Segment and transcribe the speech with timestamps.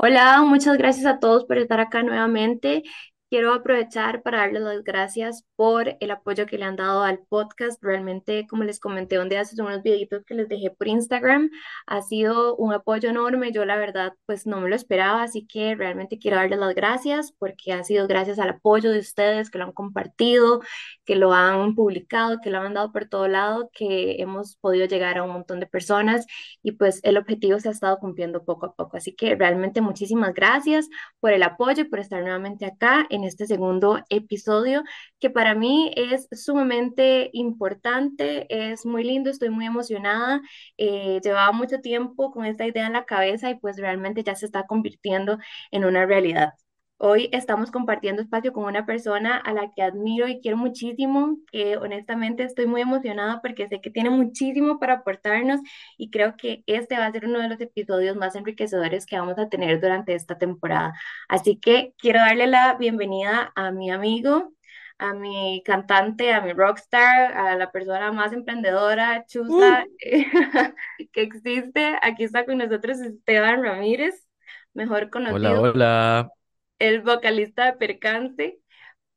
[0.00, 2.82] Hola, muchas gracias a todos por estar acá nuevamente.
[3.30, 7.82] Quiero aprovechar para darles las gracias por el apoyo que le han dado al podcast.
[7.82, 11.50] Realmente, como les comenté día hace unos videitos que les dejé por Instagram,
[11.86, 13.52] ha sido un apoyo enorme.
[13.52, 17.32] Yo la verdad, pues no me lo esperaba, así que realmente quiero darles las gracias
[17.38, 20.62] porque ha sido gracias al apoyo de ustedes que lo han compartido,
[21.04, 25.18] que lo han publicado, que lo han dado por todo lado, que hemos podido llegar
[25.18, 26.24] a un montón de personas
[26.62, 28.96] y pues el objetivo se ha estado cumpliendo poco a poco.
[28.96, 30.88] Así que realmente muchísimas gracias
[31.20, 34.82] por el apoyo y por estar nuevamente acá este segundo episodio,
[35.20, 40.40] que para mí es sumamente importante, es muy lindo, estoy muy emocionada.
[40.76, 44.46] Eh, llevaba mucho tiempo con esta idea en la cabeza y pues realmente ya se
[44.46, 45.38] está convirtiendo
[45.70, 46.52] en una realidad.
[47.00, 51.76] Hoy estamos compartiendo espacio con una persona a la que admiro y quiero muchísimo, que
[51.76, 55.60] honestamente estoy muy emocionada porque sé que tiene muchísimo para aportarnos
[55.96, 59.38] y creo que este va a ser uno de los episodios más enriquecedores que vamos
[59.38, 60.92] a tener durante esta temporada.
[61.28, 64.52] Así que quiero darle la bienvenida a mi amigo,
[64.98, 70.00] a mi cantante, a mi rockstar, a la persona más emprendedora, chusa Uh,
[71.12, 71.96] que existe.
[72.02, 74.26] Aquí está con nosotros Esteban Ramírez,
[74.74, 76.32] mejor hola, conocido hola.
[76.78, 78.58] El vocalista de Percance,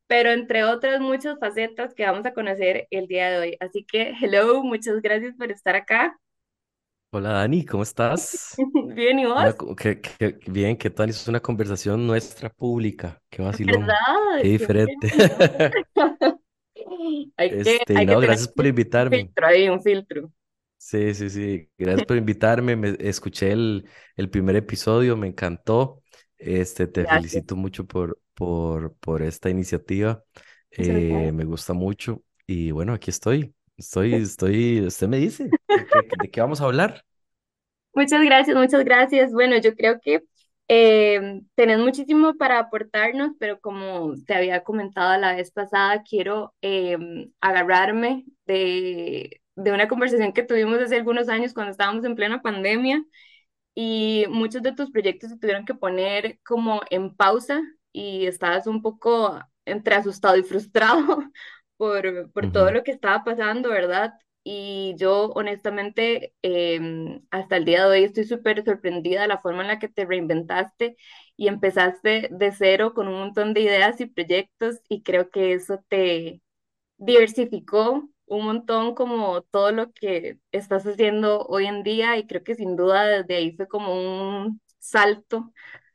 [0.08, 3.58] pero entre otras muchas facetas que vamos a conocer el día de hoy.
[3.60, 6.18] Así que, hello, muchas gracias por estar acá.
[7.10, 8.58] Hola Dani, ¿cómo estás?
[8.94, 9.36] Bien, ¿y vos?
[9.36, 11.10] Una, que, que- bien, ¿qué tal?
[11.10, 13.20] Es una conversación nuestra pública.
[13.30, 13.98] Qué vacilón.
[14.36, 14.68] Qué ¿Verdad?
[14.94, 15.12] Qué diferente.
[15.14, 15.72] bueno.
[17.36, 19.32] Hay que, Este, hay no, gracias por un invitarme.
[19.32, 20.30] filtro ahí, un filtro.
[20.78, 21.70] Sí, sí, sí.
[21.78, 22.74] Gracias por invitarme.
[22.76, 26.01] Me, escuché el, el primer episodio, me encantó.
[26.44, 27.06] Este, te Gracias.
[27.06, 30.24] felicito mucho por, por, por esta iniciativa.
[30.72, 32.22] Eh, me gusta mucho.
[32.46, 33.54] Y bueno, aquí estoy.
[33.76, 37.04] Estoy, estoy, usted me dice, ¿de qué, de qué vamos a hablar?
[37.94, 39.32] Muchas gracias, muchas gracias.
[39.32, 40.22] Bueno, yo creo que
[40.68, 46.96] eh, tenés muchísimo para aportarnos, pero como te había comentado la vez pasada, quiero eh,
[47.40, 53.04] agarrarme de, de una conversación que tuvimos hace algunos años cuando estábamos en plena pandemia
[53.74, 57.62] y muchos de tus proyectos se tuvieron que poner como en pausa
[57.92, 61.22] y estabas un poco entre asustado y frustrado
[61.76, 64.12] por, por todo lo que estaba pasando, ¿verdad?
[64.44, 69.62] Y yo honestamente em, hasta el día de hoy estoy súper sorprendida de la forma
[69.62, 70.96] en la que te reinventaste
[71.36, 75.84] y empezaste de cero con un montón de ideas y proyectos y creo que eso
[75.88, 76.42] te
[76.98, 82.54] diversificó un montón como todo lo que estás haciendo hoy en día y creo que
[82.54, 85.52] sin duda desde ahí fue como un salto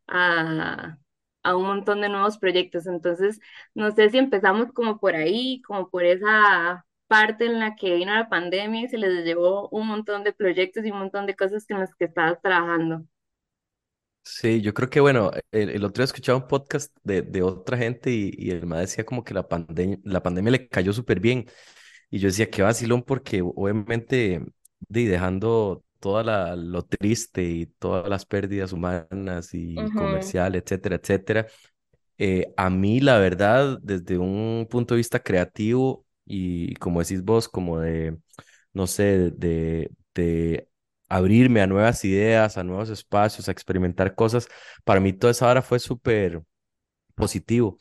[0.07, 0.97] a,
[1.43, 2.87] a un montón de nuevos proyectos.
[2.87, 3.39] Entonces,
[3.75, 8.13] no sé si empezamos como por ahí, como por esa parte en la que vino
[8.13, 11.65] la pandemia y se les llevó un montón de proyectos y un montón de cosas
[11.69, 13.05] en las que estabas trabajando.
[14.23, 17.77] Sí, yo creo que bueno, el, el otro día escuchaba un podcast de, de otra
[17.77, 21.19] gente y, y el man decía como que la pandemia, la pandemia le cayó súper
[21.21, 21.45] bien.
[22.09, 24.41] Y yo decía, qué vacilón, porque obviamente
[24.89, 30.95] de, dejando toda la, lo triste y todas las pérdidas humanas y Ujú, comerciales, etcétera,
[30.97, 31.47] etcétera.
[32.17, 37.47] eh, a mí, la verdad, desde un punto de vista creativo y como decís vos,
[37.49, 38.17] como de,
[38.73, 40.69] no sé, de, de
[41.09, 44.47] abrirme a nuevas ideas, a nuevos espacios, a experimentar cosas,
[44.83, 46.41] para mí toda esa hora fue súper
[47.15, 47.77] positivo.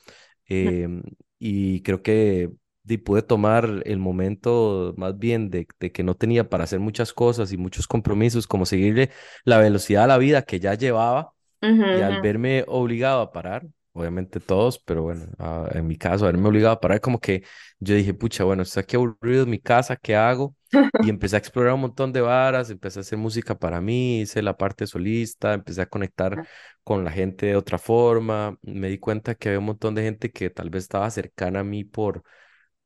[0.47, 1.03] Em,
[1.39, 2.51] y creo que
[2.87, 7.13] di, pude tomar el momento más bien de, de que no tenía para hacer muchas
[7.13, 9.11] cosas y muchos compromisos, como seguirle
[9.45, 11.33] la velocidad a la vida que ya llevaba
[11.63, 16.27] ujú, y al verme obligado a parar, obviamente todos, pero bueno, ah, en mi caso,
[16.27, 17.45] verme obligado a parar, como que
[17.79, 20.55] yo dije, pucha, bueno, estoy aquí aburrido en mi casa, ¿qué hago?
[20.99, 24.43] Y empecé a explorar un montón de varas, empecé a hacer música para mí, hice
[24.43, 26.41] la parte solista, empecé a conectar
[26.85, 30.31] con la gente de otra forma, me di cuenta que había un montón de gente
[30.33, 32.23] que tal vez estaba cercana a mí por,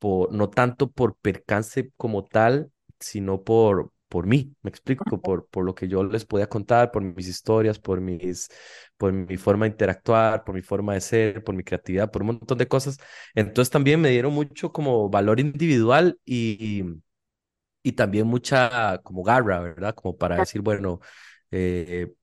[0.01, 5.65] por no tanto por percance como tal, sino por, por mí, me explico, por, por
[5.65, 8.49] lo que yo les podía contar, por mis historias, por mis,
[8.97, 12.27] por mi forma de interactuar, por mi forma de ser, por mi creatividad, por un
[12.29, 12.97] montón de cosas.
[13.35, 16.83] Entonces también me dieron mucho como valor individual y,
[17.83, 19.95] y también mucha como garra, ¿verdad?
[19.95, 20.99] Como para decir, bueno,
[21.51, 22.13] eh,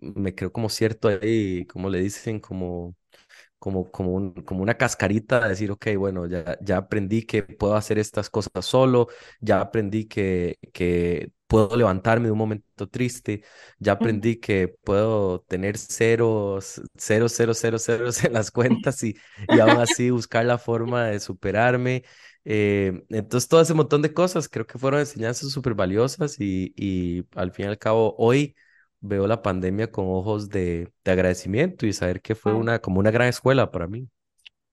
[0.00, 2.94] me creo como cierto ahí, como le dicen, como
[3.58, 7.74] como, como, un- como una cascarita de decir, ok, bueno, ya, ya aprendí que puedo
[7.76, 9.08] hacer estas cosas solo,
[9.40, 13.42] ya aprendí que, que puedo levantarme de un momento triste,
[13.78, 19.16] ya aprendí que puedo tener ceros, ceros, ceros, ceros, ceros en las cuentas y,
[19.50, 22.04] y aún así buscar la forma de superarme.
[22.44, 27.24] Eh, entonces, todo ese montón de cosas creo que fueron enseñanzas súper valiosas y, y
[27.34, 28.54] al fin y al cabo, hoy.
[29.00, 33.10] Veo la pandemia con ojos de, de agradecimiento y saber que fue una, como una
[33.10, 34.08] gran escuela para mí.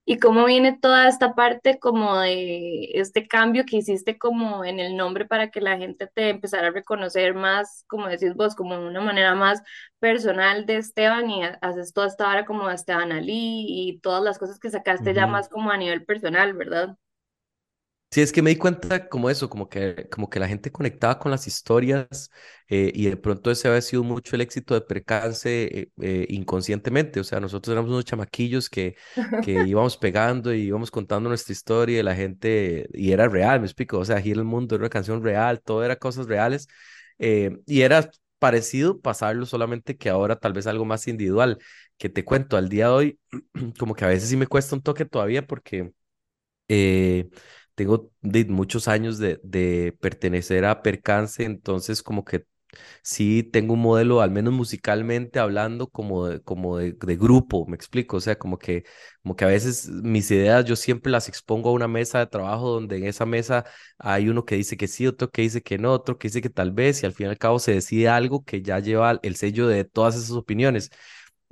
[0.07, 4.95] ¿Y cómo viene toda esta parte como de este cambio que hiciste como en el
[4.95, 8.87] nombre para que la gente te empezara a reconocer más, como decís vos, como de
[8.87, 9.63] una manera más
[9.99, 14.37] personal de Esteban y ha- haces toda esta hora como Esteban Ali y todas las
[14.37, 15.27] cosas que sacaste ya Ujú.
[15.27, 16.97] más como a nivel personal, ¿verdad?
[18.11, 21.19] Sí, es que me di cuenta como eso, como que, como que la gente conectaba
[21.19, 22.29] con las historias
[22.69, 25.49] eh, y de pronto ese había sido mucho el éxito de Percance
[25.81, 27.19] eh, eh, inconscientemente.
[27.19, 28.95] O sea, nosotros éramos unos chamaquillos que,
[29.41, 33.65] que íbamos pegando y íbamos contando nuestra historia y la gente, y era real, me
[33.65, 33.99] explico.
[33.99, 36.67] O sea, Gira el Mundo era una canción real, todo era cosas reales
[37.19, 38.09] eh, y era
[38.39, 41.57] parecido pasarlo, solamente que ahora tal vez algo más individual.
[41.97, 43.19] Que te cuento, al día de hoy,
[43.77, 45.91] como que a veces sí me cuesta un toque todavía porque
[46.67, 47.29] eh,
[47.75, 48.11] tengo
[48.49, 52.45] muchos años de, de pertenecer a Percance, entonces como que
[53.03, 57.75] sí tengo un modelo, al menos musicalmente hablando, como de, como de, de grupo, me
[57.75, 58.83] explico, o sea, como que,
[59.23, 62.69] como que a veces mis ideas yo siempre las expongo a una mesa de trabajo
[62.71, 63.65] donde en esa mesa
[63.97, 66.49] hay uno que dice que sí, otro que dice que no, otro que dice que
[66.49, 69.35] tal vez, y al fin y al cabo se decide algo que ya lleva el
[69.35, 70.89] sello de todas esas opiniones.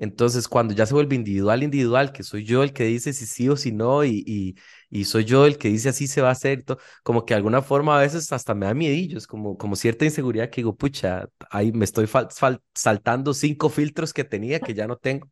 [0.03, 3.49] Entonces, cuando ya se vuelve individual, individual, que soy yo el que dice si sí
[3.49, 4.55] o si no, y, y,
[4.89, 7.33] y soy yo el que dice así se va a hacer, y todo, como que
[7.33, 10.75] de alguna forma a veces hasta me da miedillos, como, como cierta inseguridad que digo,
[10.75, 12.07] pucha, ahí me estoy
[12.75, 15.29] saltando cinco filtros que tenía que ya no tengo.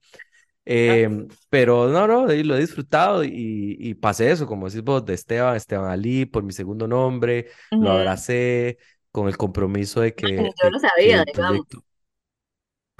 [0.65, 3.31] Em, pero no, no, lo he disfrutado y,
[3.79, 7.47] y pasé eso, como decís vos, de Esteban, Esteban Ali, por mi segundo nombre,
[7.79, 7.91] lo Ujú.
[7.91, 8.77] abracé
[9.11, 11.65] con el compromiso de que, yo lo que sabía, digamos.
[11.65, 11.83] proyecto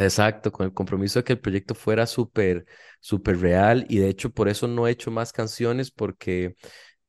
[0.04, 2.66] Exacto, con el compromiso de que el proyecto fuera súper,
[3.00, 6.56] súper real y de hecho por eso no he hecho más canciones porque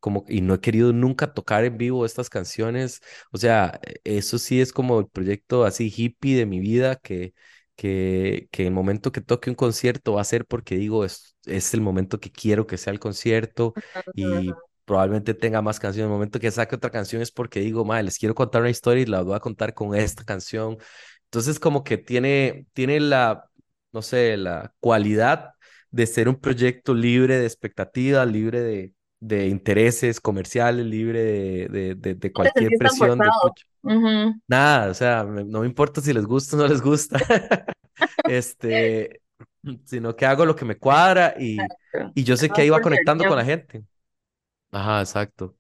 [0.01, 3.01] como y no he querido nunca tocar en vivo estas canciones.
[3.33, 7.35] O sea, e- eso sí es como el proyecto así hippie de mi vida que
[7.77, 11.75] que que el momento que toque un concierto va a ser porque digo es es
[11.75, 13.75] el momento que quiero que sea el concierto
[14.15, 14.53] y
[14.87, 16.07] probablemente tenga más canciones.
[16.09, 19.03] El momento que saque otra canción es porque digo, madre, les quiero contar una historia
[19.03, 20.79] y la voy a contar con esta canción.
[21.33, 23.49] Entonces, como que tiene, tiene la,
[23.93, 25.55] no sé, la cualidad
[25.91, 31.95] de ser un proyecto libre de expectativas, libre de, de intereses comerciales, libre de, de,
[31.95, 33.37] de, de No te cualquier presión de.
[33.83, 34.35] Ujú.
[34.49, 37.19] Nada, o sea, me- no me importa si les gusta o no les gusta.
[38.27, 39.23] Este,
[39.87, 41.75] sino que hago lo que me cuadra y,
[42.15, 43.85] y yo sé que ahí va conectando con la gente.
[44.73, 45.57] Ajá, exacto.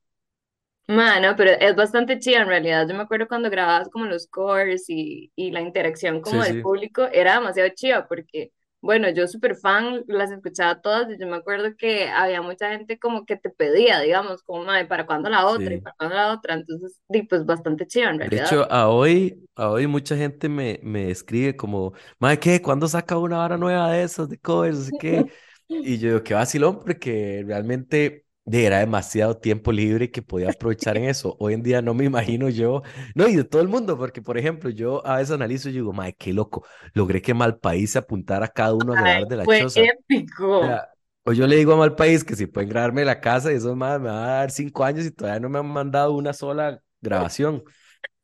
[0.88, 2.86] Mano, pero es bastante chido en realidad.
[2.88, 6.58] Yo me acuerdo cuando grababas como los covers y, y la interacción como Sí, del
[6.58, 11.26] sí, público era demasiado chiva porque, bueno, yo súper fan, las escuchaba todas y yo
[11.28, 15.30] me acuerdo que había mucha gente como que te pedía, digamos, como, "Mae, ¿para cuándo
[15.30, 15.74] la otra?
[15.74, 15.82] ¿Y sí.
[15.82, 16.54] para cuándo la otra?
[16.54, 18.36] Entonces, di, pues bastante chido en De realidad.
[18.36, 22.62] hecho, a hoy, a hoy mucha gente me, me escribe como, madre, ¿qué?
[22.62, 25.26] ¿Cuándo saca una vara nueva de esas, de covers, qué?
[25.80, 30.96] Y yo digo, qué vacilón, porque realmente de, era demasiado tiempo libre que podía aprovechar
[30.96, 31.36] en eso.
[31.38, 32.82] Hoy en día no me imagino yo,
[33.14, 35.92] no, y de todo el mundo, porque por ejemplo, yo a veces analizo y digo,
[35.92, 39.44] madre, qué loco, logré que Malpaís se apuntara a cada uno a grabar de la
[39.44, 39.82] fue choza.
[39.82, 40.60] O épico.
[40.66, 40.88] sea,
[41.24, 44.00] o yo le digo a Malpaís que si pueden grabarme la casa y eso más
[44.00, 47.64] me va a dar cinco años y todavía no me han mandado una sola grabación.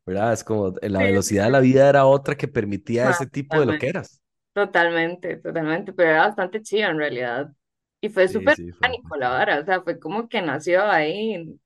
[0.07, 0.33] ¿verdad?
[0.33, 3.67] Es como eh, la velocidad de la vida era otra que permitía ese tipo de
[3.67, 4.23] totalmente, loqueras.
[4.55, 7.53] totalmente, totalmente, pero era bastante chido en realidad.
[8.01, 10.85] Y fue Sí, súper sí, muy orgánico, la vara, o sea, fue como que nació
[10.85, 11.59] ahí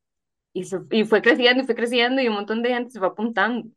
[0.55, 3.09] Y, se- y fue creciendo y fue creciendo y un montón de gente se fue
[3.09, 3.71] apuntando.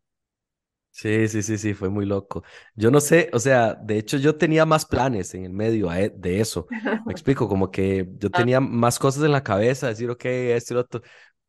[0.92, 2.44] Sí, sí, sí, sí, fue muy loco.
[2.74, 6.00] Yo no sé, o sea, de hecho yo tenía más planes en el medio a
[6.00, 6.68] e- de eso.
[7.04, 10.74] Me explico, como que yo Ah, tenía más cosas en la cabeza, decir, ok, esto
[10.74, 11.02] y lo otro,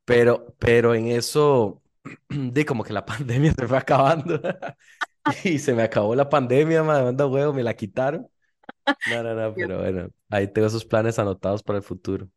[0.05, 1.83] pero, pero en eso,
[2.31, 4.41] di como que la pandemia se fue acabando
[5.45, 8.29] y se me acabó la pandemia, me manda huevo, me la quitaron.
[9.05, 12.29] No, no, no, pero bueno, ahí tengo esos planes anotados para el futuro.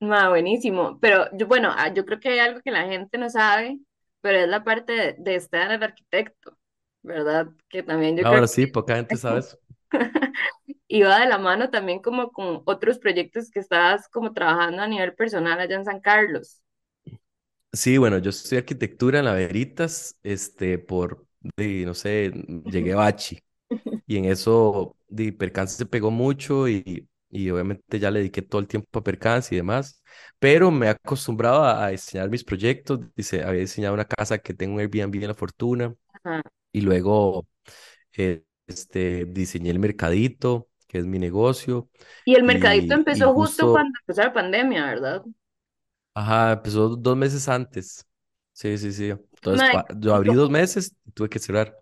[0.00, 0.98] Ma, buenísimo.
[1.00, 3.78] Pero yo, bueno, ah, yo creo que hay algo que la gente no sabe,
[4.20, 6.56] pero es la parte de, de estar el arquitecto,
[7.02, 7.48] ¿verdad?
[7.68, 9.58] Que también yo Ah, creo que sí, poca gente sabe eso.
[10.88, 15.14] iba de la mano también como con otros proyectos que estabas como trabajando a nivel
[15.14, 16.62] personal allá en San Carlos.
[17.72, 21.26] Sí, bueno, yo estudié arquitectura en la Veritas, este, por,
[21.58, 22.32] no sé,
[22.70, 23.38] llegué a Bachi
[24.06, 28.60] y en eso, di, Percance se pegó mucho y, y obviamente ya le dediqué todo
[28.60, 30.02] el tiempo a Percance y demás,
[30.38, 34.54] pero me he acostumbrado a, a diseñar mis proyectos, dice, había diseñado una casa que
[34.54, 35.94] tengo un Airbnb en La Fortuna
[36.24, 36.42] Ajá.
[36.72, 37.46] y luego,
[38.16, 41.90] eh, este, diseñé el Mercadito, que es mi negocio
[42.26, 45.22] Y el mercadito y, y empezó justo justo, cuando empezó la pandemia, ¿verdad?
[46.14, 48.06] ajá, empezó dos meses antes,
[48.52, 49.64] sí, sí, sí, entonces
[49.98, 51.76] yo ¿y abrí dos meses y tuve que cerrar.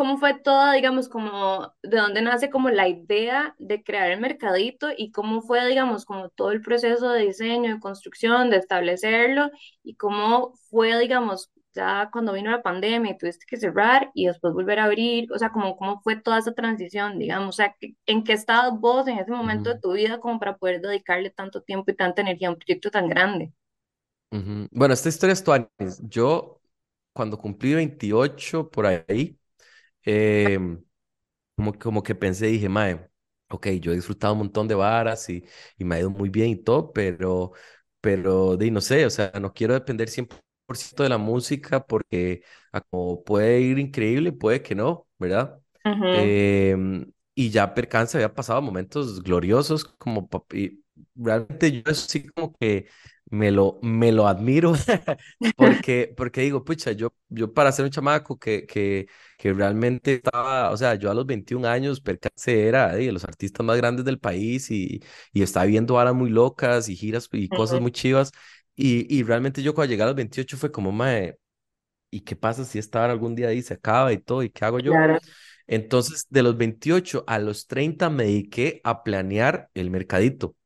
[0.00, 4.88] Cómo fue toda, digamos, como de dónde nace como la idea de crear el mercadito
[4.96, 9.50] y cómo fue, digamos, como todo el proceso de diseño, de construcción, de establecerlo
[9.82, 14.54] y cómo fue, digamos, ya cuando vino la pandemia y tuviste que cerrar y después
[14.54, 17.76] volver a abrir, o sea, como cómo fue toda esa transición, digamos, o sea,
[18.06, 21.30] ¿en qué estabas vos en ese momento de Ujú, tu vida como para poder dedicarle
[21.30, 23.52] tanto tiempo y tanta energía a un proyecto tan grande?
[24.30, 24.68] ujú.
[24.72, 26.00] Bueno, esta historia es tuanis.
[26.08, 26.60] Yo,
[27.12, 29.38] cuando cumplí 28 por ahí,
[30.04, 30.82] em,
[31.56, 33.08] como, como que pensé, dije, mae,
[33.50, 35.44] ok, yo he disfrutado un montón de varas y,
[35.78, 37.52] y me ha ido muy bien y todo, pero,
[38.00, 42.42] pero, de, no sé, o sea, no quiero depender 100% de la música porque
[42.72, 45.60] a como puede ir increíble, puede que no, ¿verdad?
[45.84, 50.84] Ujú, Em, y ya Percance había pasado momentos gloriosos como papi.
[51.14, 52.88] Realmente yo eso sí como que
[53.30, 54.72] me lo, me lo admiro
[55.56, 59.06] porque, porque digo, pucha, yo, yo para ser un chamaco que, que,
[59.38, 63.64] que realmente estaba, o sea, yo a los 21 años, Percance era de los artistas
[63.66, 65.00] más grandes del país y,
[65.32, 68.32] y estaba viendo varas muy locas y giras y cosas muy chivas.
[68.76, 71.38] Y, y realmente yo cuando llegué a los 28 fue como, mae,
[72.10, 74.42] ¿y qué pasa si esta vara algún día ahí se acaba y todo?
[74.42, 75.02] ¿Y qué hago yo?
[75.04, 75.18] claro,
[75.66, 80.56] Entonces, de los 28 a los 30 me dediqué a planear el mercadito.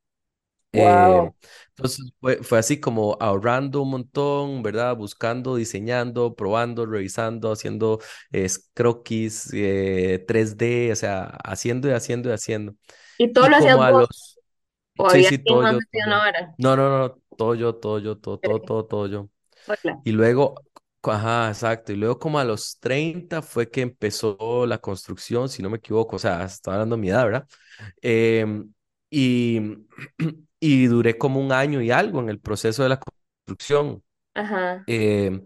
[0.76, 1.34] Eh, wow.
[1.68, 4.96] entonces fue, fue así como ahorrando un montón, ¿verdad?
[4.96, 8.00] Buscando, diseñando, probando, revisando, haciendo
[8.32, 12.74] eh, croquis, eh, 3D, o sea, haciendo y haciendo y haciendo.
[13.18, 14.38] ¿Y todo Y lo hacías vos los,
[14.98, 16.22] o sí, sí, todo yo, todo?
[16.58, 19.28] No, no, no, todo yo, todo yo, todo, todo, todo, todo yo.
[19.66, 20.00] Hola.
[20.04, 20.54] Y luego,
[21.02, 21.92] ajá, exacto.
[21.92, 26.16] Y luego como a los 30 fue que empezó la construcción, si no me equivoco,
[26.16, 27.48] o sea, estaba hablando de mi edad, ¿verdad?
[28.02, 28.72] Em,
[29.10, 29.60] y,
[30.60, 34.02] y duré como un año y algo en el proceso de la construcción.
[34.34, 35.44] Ajá, Em,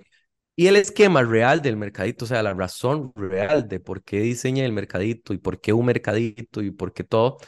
[0.57, 4.65] y el esquema real del mercadito, o sea, la razón real de por qué diseñé
[4.65, 7.39] el mercadito y por qué un mercadito y por qué todo,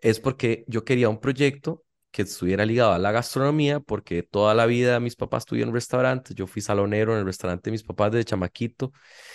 [0.00, 4.66] es porque yo quería un proyecto que estuviera ligado a la gastronomía, porque toda la
[4.66, 8.24] vida mis papás tuvieron restaurantes, yo fui salonero en el restaurante de mis papás de
[8.24, 8.92] chamaquito,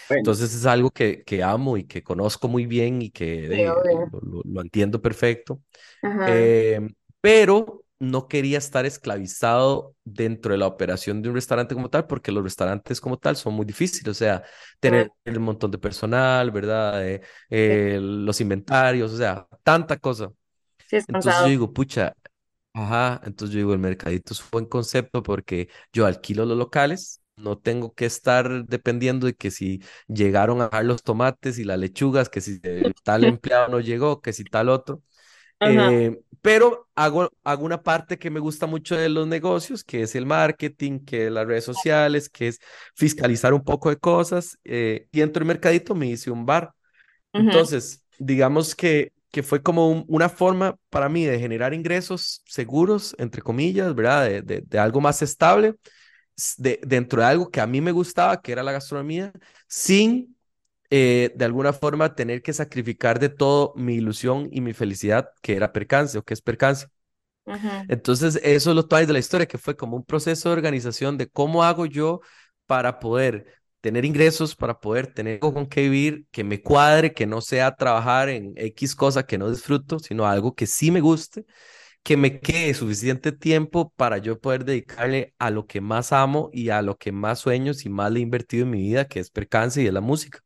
[0.09, 3.61] bueno, entonces es algo que, que amo y que conozco muy bien y que sí,
[3.71, 3.75] eh,
[4.11, 5.61] lo, lo- lo entiendo perfecto.
[6.01, 6.81] Ajá, Eh,
[7.25, 12.31] pero no quería estar esclavizado dentro de la operación de un restaurante como tal, porque
[12.31, 14.43] los restaurantes como tal son muy difíciles, o sea,
[14.79, 17.07] tener un montón de personal, ¿verdad?
[17.07, 17.21] Eh,
[17.67, 20.31] sí, eh, los inventarios, o sea, tanta cosa.
[20.87, 22.15] sí es Entonces yo digo, pucha,
[22.73, 27.21] ajá, entonces yo digo, el mercadito es un buen concepto porque yo alquilo los locales.
[27.37, 32.29] No tengo que estar dependiendo de que si llegaron a los tomates y las lechugas,
[32.29, 32.61] que si
[33.03, 35.03] tal empleado no llegó, que si tal otro.
[35.63, 40.13] Eh, pero hago, hago una parte que me gusta mucho de los negocios, que es
[40.15, 42.59] el marketing, que es las redes sociales, que es
[42.95, 44.57] fiscalizar un poco de cosas.
[44.63, 46.71] eh, y dentro del mercadito me hice un bar.
[47.37, 53.15] Entonces, digamos que, que fue como un- una forma para mí de generar ingresos seguros,
[53.19, 54.25] entre comillas, ¿verdad?
[54.29, 55.75] De, de, de algo más estable,
[56.57, 59.31] de, dentro de algo que a mí me gustaba, que era la gastronomía,
[59.67, 60.34] sin
[60.97, 65.55] eh, de alguna forma tener que sacrificar de todo mi ilusión y mi felicidad, que
[65.55, 66.87] era percance o que es percance.
[67.87, 71.17] Entonces, eso es lo tal de la historia, que fue como un proceso de organización
[71.17, 72.21] de cómo hago yo
[72.65, 73.45] para poder
[73.81, 77.75] tener ingresos, para poder tener algo con qué vivir, que me cuadre, que no sea
[77.75, 81.45] trabajar en X cosa que no disfruto, sino algo que sí me guste,
[82.05, 86.69] que me quede suficiente tiempo para yo poder dedicarle a lo que más amo y
[86.69, 89.31] a lo que más sueños y más le he invertido en mi vida, que es
[89.31, 90.39] percance y es la música.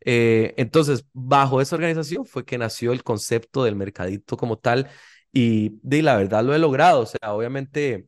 [0.00, 4.88] Eh, entonces, bajo esa organización fue que nació el concepto del mercadito como tal
[5.30, 7.02] y de la verdad lo he logrado.
[7.02, 8.06] O sea, obviamente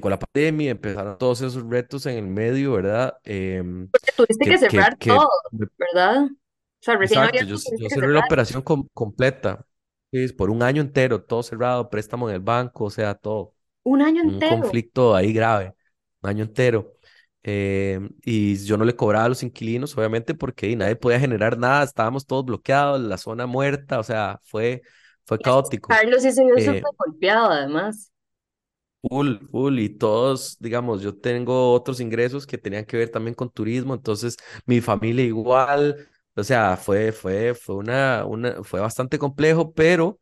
[0.00, 3.18] con la pandemia empezaron todos esos retos en el medio, ¿verdad?
[3.22, 6.24] Em, Porque tuviste que cerrar que, todo, ¿verdad?
[6.24, 7.58] O sea, recién exacto, yo,
[7.90, 9.66] cerré la operación com- completa,
[10.12, 13.54] es por un año entero, todo cerrado, préstamo en el banco, o sea, todo.
[13.84, 14.42] Un año un entero.
[14.42, 15.74] conflicto ahí grave,
[16.22, 16.94] un año entero.
[17.42, 21.84] Eh, y yo no le cobraba a los inquilinos, obviamente, porque nadie podía generar nada,
[21.84, 24.82] estábamos todos bloqueados, la zona muerta, o sea, fue,
[25.24, 26.02] fue caótico.
[26.02, 28.10] Carlos sí se vio Eh, súper golpeado, además.
[29.02, 33.50] full, full, y todos, digamos, yo tengo otros ingresos que tenían que ver también con
[33.50, 34.36] turismo, entonces
[34.66, 36.08] mi familia igual,
[36.40, 40.18] o sea, fue, fue, fue una, una, fue bastante complejo, pero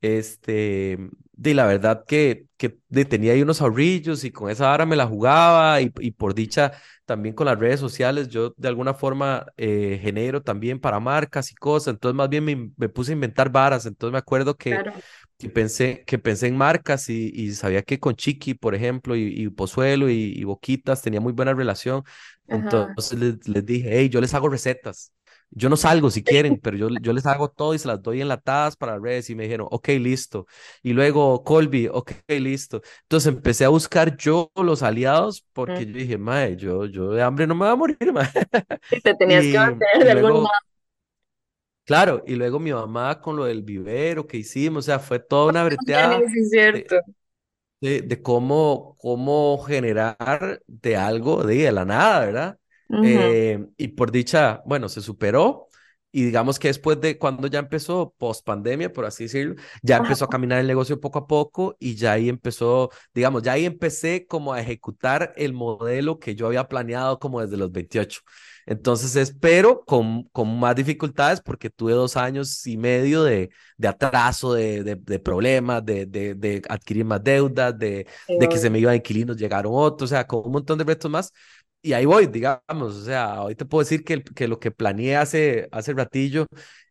[0.00, 0.98] este,
[1.32, 2.70] de la verdad que, que
[3.06, 6.72] tenía ahí unos ahorrillos y con esa vara me la jugaba y, y por dicha
[7.06, 11.54] también con las redes sociales yo de alguna forma eh, genero también para marcas y
[11.54, 14.92] cosas, entonces más bien me, me puse a inventar varas, entonces me acuerdo que, Claro.
[15.38, 19.22] que pensé, que pensé en marcas y, y sabía que con Chiqui, por ejemplo, y,
[19.44, 22.04] y Pozuelo y, Boquitas tenía muy buena relación,
[22.48, 25.12] entonces les, les dije, hey, yo les hago recetas.
[25.54, 28.20] Yo no salgo si quieren, pero yo, yo les hago todo y se las doy
[28.22, 30.46] enlatadas para redes y me dijeron, ok, listo.
[30.82, 32.82] Y luego Colby, ok, listo.
[33.02, 37.46] Entonces empecé a buscar yo los aliados porque yo dije, mae, yo, yo de hambre
[37.46, 38.28] no me voy a morir, mae.
[38.90, 40.52] Y te tenías que mantener de algún modo.
[41.84, 45.46] claro, y luego mi mamá con lo del vivero que hicimos, o sea, fue toda
[45.48, 46.96] una breteada Sí, es cierto.
[47.80, 52.60] de, de, de cómo, cómo generar de algo de, de la nada, ¿verdad?
[52.92, 53.04] Ujú.
[53.04, 55.68] Eh, y por dicha, bueno, se superó
[56.14, 60.26] y digamos que después de cuando ya empezó post pandemia, por así decirlo, ya empezó
[60.26, 64.26] a caminar el negocio poco a poco y ya ahí empezó, digamos, ya ahí empecé
[64.26, 68.20] como a ejecutar el modelo que yo había planeado como desde los 28.
[68.66, 74.52] Entonces espero con, con más dificultades porque tuve dos años y medio de, de atraso,
[74.54, 78.06] de, de, de problemas, de, de, adquirir más deudas, de,
[78.36, 81.10] de que se me iban inquilinos, llegaron otros, o sea, con un montón de retos
[81.10, 81.32] más.
[81.84, 82.62] Y ahí voy, digamos,
[82.96, 86.46] o sea, hoy te puedo decir que, que lo que planeé hace, hace ratillo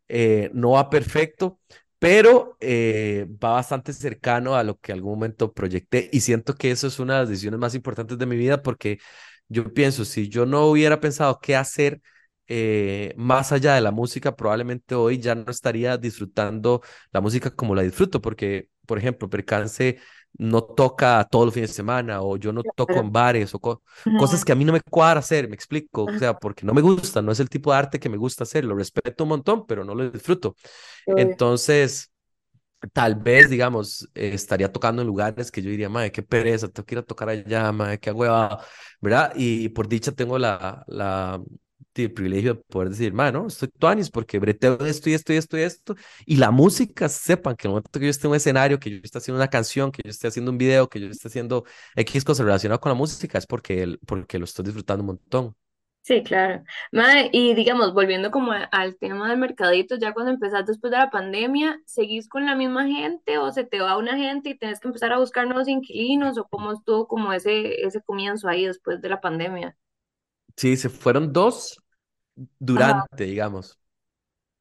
[0.09, 1.59] eh, no va perfecto,
[1.99, 6.87] pero eh, va bastante cercano a lo que algún momento proyecté y siento que eso
[6.87, 8.99] es una de las decisiones más importantes de mi vida porque
[9.47, 12.01] yo pienso, si yo no hubiera pensado qué hacer
[12.47, 16.81] eh, más allá de la música, probablemente hoy ya no estaría disfrutando
[17.11, 19.99] la música como la disfruto, porque, por ejemplo, Percance
[20.37, 23.83] no toca todos los fines de semana o yo no toco en bares o co-
[24.15, 26.81] cosas que a mí no me cuadra hacer, me explico, o sea, porque no me
[26.81, 29.65] gusta, no es el tipo de arte que me gusta hacer, lo respeto un montón,
[29.67, 30.55] pero no lo disfruto.
[31.15, 32.11] Entonces...
[32.93, 36.85] Tal vez, digamos, eh, estaría tocando en lugares que yo diría, madre, qué pereza, tengo
[36.85, 38.59] que ir a tocar allá, madre, qué hueva,
[38.99, 39.33] ¿verdad?
[39.35, 41.39] Y, por dicha tengo la, la,
[41.95, 45.35] el privilegio de poder decir, madre, no, estoy tuanis porque breteo esto y esto y
[45.37, 45.95] esto y esto.
[46.25, 48.97] Y la música, sepan que el momento que yo esté en un escenario, que yo
[49.03, 52.23] esté haciendo una canción, que yo esté haciendo un video, que yo esté haciendo X
[52.23, 55.55] cosas relacionadas con la música, es porque, el- porque lo estoy disfrutando un montón.
[56.03, 56.63] Sí, claro.
[56.91, 61.11] Mae, y digamos, volviendo como al tema del mercadito, ya cuando empezaste después de la
[61.11, 64.87] pandemia, ¿seguís con la misma gente o se te va una gente y tienes que
[64.87, 69.09] empezar a buscar nuevos inquilinos o cómo estuvo como ese, ese comienzo ahí después de
[69.09, 69.77] la pandemia?
[70.61, 71.81] Sí, se fueron dos
[72.73, 73.79] Ajá, durante, digamos.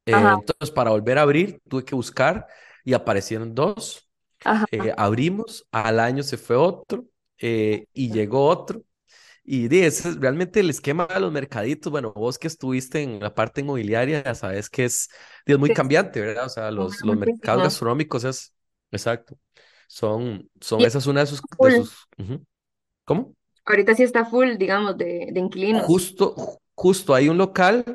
[0.05, 2.47] Eh, entonces, para volver a abrir, tuve que buscar
[2.85, 4.09] y aparecieron dos.
[4.43, 4.67] ajá.
[4.71, 7.05] Eh, abrimos, al año se fue otro
[7.39, 8.83] eh, y llegó otro.
[9.43, 11.91] Y di, ese es realmente el esquema de los mercaditos.
[11.91, 15.09] Bueno, vos que estuviste en la parte inmobiliaria, ya sabes que es,
[15.45, 16.45] es muy Sí, cambiante, ¿verdad?
[16.47, 18.53] O sea, los, los mercados gastronómicos es,
[18.91, 19.37] exacto,
[19.87, 22.07] son, son, Y esa es una de sus, de sus.
[23.05, 23.35] ¿Cómo?
[23.65, 25.87] Ahorita sí está full, digamos, de, de inquilinos.
[25.87, 27.85] Justo, ju- justo hay un local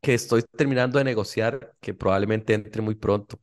[0.00, 3.38] que estoy terminando de negociar que probablemente entre muy pronto.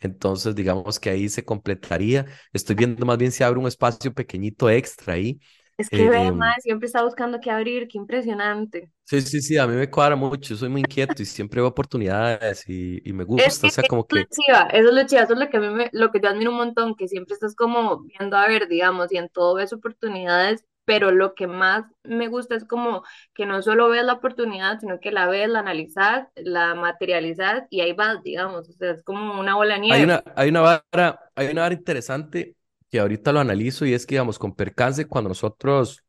[0.00, 2.26] Entonces, digamos que ahí se completaría.
[2.52, 5.40] Estoy viendo más bien si abre un espacio pequeñito extra ahí.
[5.78, 8.92] Es que ve, Eh, em, mae, siempre está buscando qué abrir, qué impresionante.
[9.04, 10.56] sí, sí, sí, a mí me cuadra mucho.
[10.56, 13.58] Soy muy inquieto y siempre veo oportunidades y, y me Es gusta.
[13.58, 15.38] que O sea, eso como es lo que chiva, eso es lo chiva, eso es
[15.38, 18.02] lo que a mí me, lo que yo admiro un montón, que siempre estás como
[18.04, 22.54] viendo a ver, digamos, y en todo ves oportunidades, pero lo que más me gusta
[22.54, 23.02] es como
[23.34, 27.80] que no solo ves la oportunidad, sino que la ves, la analizas, la materializas y
[27.82, 30.04] ahí vas, digamos, o sea, es como una bola de hay nieve.
[30.04, 32.56] una, hay una vara, hay una vara interesante
[32.88, 36.04] que ahorita lo analizo y es que, digamos, con percance, cuando nosotros,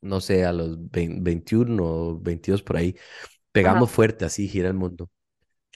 [0.00, 4.68] no sé, a los 20 21 o 22 por ahí, Ajá, pegamos fuerte, así gira
[4.68, 5.10] el mundo.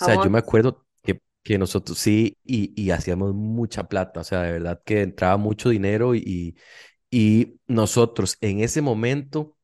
[0.00, 4.24] O sea, yo me acuerdo que, que nosotros sí y, y hacíamos mucha plata, o
[4.24, 6.56] sea, de verdad que entraba mucho dinero y,
[7.10, 9.56] y nosotros en ese momento,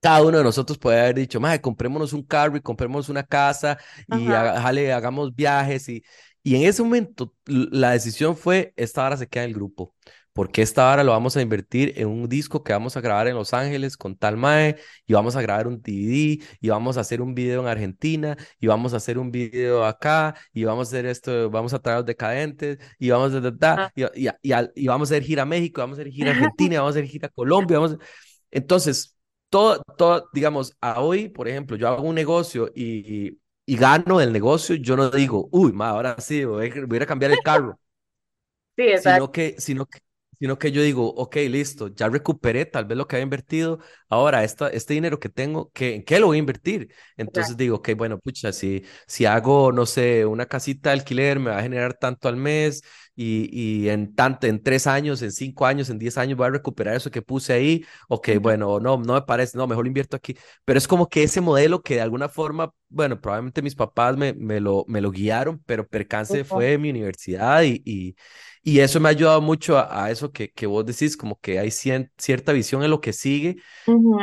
[0.00, 3.78] cada uno de nosotros puede haber dicho, madre, comprémonos un carro y comprémonos una casa
[4.06, 6.04] y haga- jale, hagamos viajes y,
[6.42, 9.94] y en ese momento la decisión fue, esta hora se queda en el grupo.
[10.38, 13.34] Porque esta hora lo vamos a invertir en un disco que vamos a grabar en
[13.34, 17.20] Los Ángeles con tal Mae, y vamos a grabar un DVD, y vamos a hacer
[17.20, 21.06] un video en Argentina, y vamos a hacer un video acá, y vamos a hacer
[21.06, 24.52] esto, vamos a traer a los decadentes, y vamos a, da, da, y, y, y,
[24.76, 26.98] y vamos a hacer gira a México, vamos a hacer gira a Argentina, vamos a
[27.00, 28.04] hacer gira a Colombia, vamos a-
[28.52, 29.16] Entonces,
[29.50, 34.32] todo, todo, digamos, a hoy, por ejemplo, yo hago un negocio y, y gano el
[34.32, 37.80] negocio, yo no digo, uy, ma, ahora sí, voy a, voy a cambiar el carro
[38.76, 39.26] Sí, exacto.
[39.26, 40.00] sino que, sino que,
[40.40, 44.44] sino que yo digo, ok, listo, ya recuperé tal vez lo que había invertido, ahora
[44.44, 46.92] esta, este dinero que tengo, ¿qué, ¿en qué lo voy a invertir?
[47.16, 51.50] Entonces digo, ok, bueno, pucha, si, si hago, no sé, una casita de alquiler, me
[51.50, 52.82] va a generar tanto al mes
[53.20, 53.48] y,
[53.84, 56.94] y en tanto, en tres años, en cinco años, en diez años voy a recuperar
[56.96, 60.36] eso que puse ahí, ok, bueno, no, no me parece, no, mejor lo invierto aquí,
[60.64, 64.32] pero es como que ese modelo que de alguna forma bueno, probablemente mis papás me,
[64.32, 68.16] me lo, me lo guiaron, pero percance fue mi universidad y, y,
[68.62, 71.58] y eso me ha ayudado mucho a, a eso que, que vos decís, como que
[71.58, 73.56] hay cien- cierta visión en lo que sigue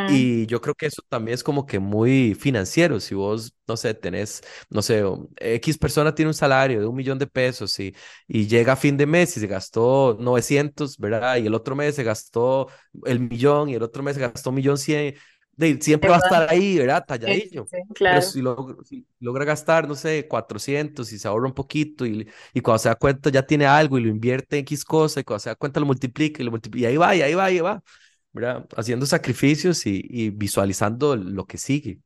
[0.06, 3.00] y yo creo que eso también es como que muy financiero.
[3.00, 5.04] Si vos, no sé, tenés, no sé,
[5.40, 7.96] X persona tiene un salario de un millón de pesos y,
[8.28, 11.38] y llega a fin de mes y se gastó 900, ¿verdad?
[11.38, 12.68] Y el otro mes se gastó
[13.06, 15.16] el millón y el otro mes se gastó un millón cien.
[15.54, 17.04] de- siempre va a estar ahí, ¿verdad?
[17.26, 17.70] sí, sí, Talladillo.
[17.70, 18.22] sí, Pero claro.
[18.22, 22.62] si, log- si logra gastar, no sé, 400 y se ahorra un poquito y, y
[22.62, 25.40] cuando se da cuenta ya tiene algo y lo invierte en X cosa y cuando
[25.40, 27.56] se da cuenta lo multiplica y lo multiplica y ahí va, y ahí va, y
[27.56, 27.82] ahí va.
[28.34, 28.68] ¿verdad?
[28.76, 32.00] Haciendo sacrificios y, y visualizando lo que sigue.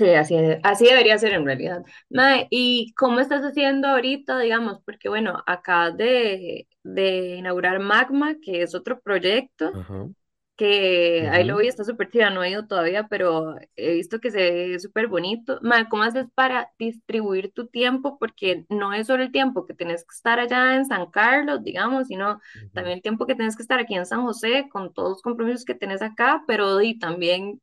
[0.00, 1.82] Sí, así, así debería ser en realidad.
[2.08, 4.80] Mae, ¿y cómo estás haciendo ahorita, digamos?
[4.84, 10.08] Porque bueno, acá de, de inaugurar Magma, que es otro proyecto, Ajá,
[10.56, 14.30] que ahí lo voy, está súper chida, no he ido todavía, pero he visto que
[14.30, 15.58] se ve súper bonito.
[15.62, 18.18] Mae, ¿cómo haces para distribuir tu tiempo?
[18.18, 22.08] Porque no es solo el tiempo que tenés que estar allá en San Carlos, digamos,
[22.08, 22.40] sino
[22.74, 25.64] también el tiempo que tienes que estar aquí en San José con todos los compromisos
[25.64, 27.60] que tenés acá, pero y también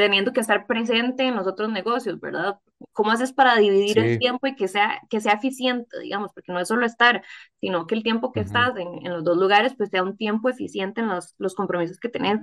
[0.00, 2.58] teniendo que estar presente en los otros negocios, ¿verdad?
[2.92, 6.32] ¿Cómo haces para dividir el Sí, tiempo y que sea, que sea eficiente, digamos?
[6.34, 7.22] Porque no es solo estar
[7.60, 8.40] sino que el tiempo que ujú.
[8.40, 11.98] estás en, en los dos lugares, pues sea un tiempo eficiente en los, los compromisos
[12.00, 12.40] que tenés.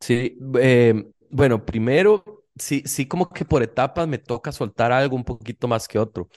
[0.00, 2.24] Sí, eh, bueno, primero,
[2.56, 6.28] sí, sí como que por etapas me toca soltar algo un poquito más que otro.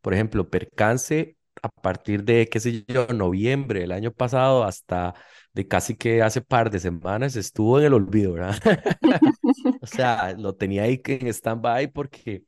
[0.00, 5.14] Por ejemplo, percance a partir de, qué sé yo, noviembre del año pasado hasta
[5.54, 8.56] de casi que hace par de semanas estuvo en el olvido, ¿verdad?
[9.80, 12.44] O sea, lo tenía ahí en stand-by porque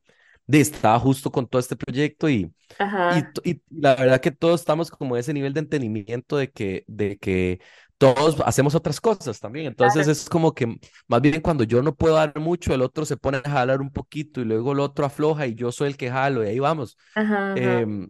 [0.46, 2.52] de, estaba justo con todo este proyecto y,
[3.08, 6.84] y, y la verdad que todos estamos como en ese nivel de entendimiento de que,
[6.88, 7.60] de que
[7.98, 9.66] todos hacemos otras cosas también.
[9.66, 10.12] Entonces claro.
[10.12, 13.38] es como que más bien cuando yo no puedo dar mucho, el otro se pone
[13.38, 16.44] a jalar un poquito y luego el otro afloja y yo soy el que jalo
[16.44, 16.96] y ahí vamos.
[17.14, 17.80] Ajá, ajá.
[17.80, 18.08] Em,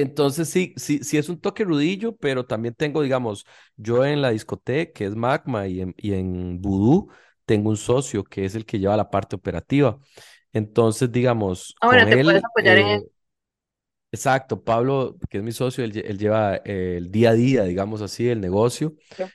[0.00, 4.30] entonces sí, sí, sí es un toque rudillo, pero también tengo, digamos, yo en la
[4.30, 7.08] discoteca, que es Magma, y en, y en Voodoo,
[7.44, 9.98] tengo un socio que es el que lleva la parte operativa.
[10.52, 13.06] Entonces, digamos, Ah, con te puedes él, apoyar en eh, eso.
[14.10, 18.00] Exacto, Pablo, que es mi socio, él, él lleva eh, el día a día, digamos
[18.00, 18.94] así, el negocio.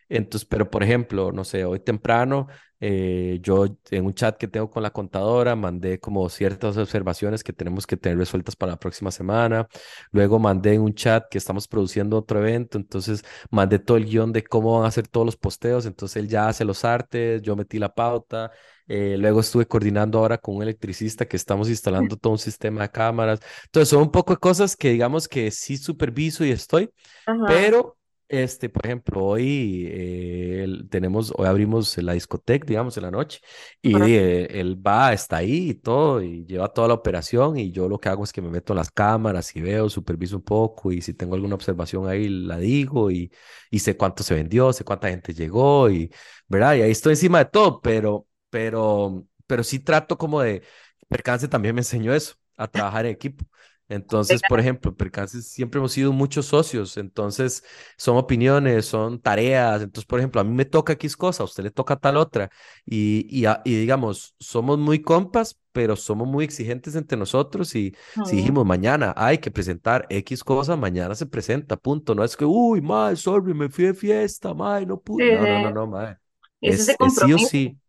[0.10, 2.48] Entonces, pero por ejemplo, no sé, hoy temprano,
[2.86, 7.54] eh, yo en un chat que tengo con la contadora mandé como ciertas observaciones que
[7.54, 9.68] tenemos que tener resueltas para la próxima semana.
[10.12, 14.34] Luego mandé en un chat que estamos produciendo otro evento, entonces mandé todo el guion
[14.34, 15.86] de cómo van a ser todos los posteos.
[15.86, 18.52] Entonces él ya hace los artes, yo metí la pauta.
[18.88, 22.90] eh, luego estuve coordinando ahora con un electricista que estamos instalando todo un sistema de
[22.92, 23.40] cámaras.
[23.66, 26.90] Entonces, son un poco de cosas que digamos que sí superviso y estoy,
[27.26, 27.98] Ajá, pero,
[28.30, 33.42] este, por ejemplo, hoy eh, tenemos, hoy abrimos la discoteca, digamos, en la noche,
[33.82, 37.88] y eh, él va, está ahí y todo, y lleva toda la operación, y yo
[37.90, 40.92] lo que hago es que me meto en las cámaras y veo, superviso un poco,
[40.92, 43.32] y si tengo alguna observación ahí la digo, y,
[43.72, 46.12] y sé cuánto se vendió, sé cuánta gente llegó, y,
[46.48, 46.76] ¿verdad?
[46.76, 50.64] Y ahí estoy encima de todo, pero, pero, pero sí trato como de,
[51.08, 53.46] Percance también me enseñó eso, a trabajar en equipo.
[53.90, 57.64] Entonces, por ejemplo, Percance siempre hemos sido muchos socios, entonces
[57.98, 59.82] son opiniones, son tareas.
[59.82, 62.50] Entonces, por ejemplo, a mí me toca X cosa, a usted le toca tal otra.
[62.86, 67.76] Y, y, a- y digamos, somos muy compas, pero somos muy exigentes entre nosotros.
[67.76, 68.38] Y si Ujú.
[68.38, 72.16] dijimos mañana hay que presentar X cosa, mañana se presenta, punto.
[72.16, 75.32] No es que, uy, mae, sorry, me fui de fiesta, mae, no pude.
[75.32, 76.18] No, no, no, no.
[76.62, 77.80] Y es Es, sí o sí.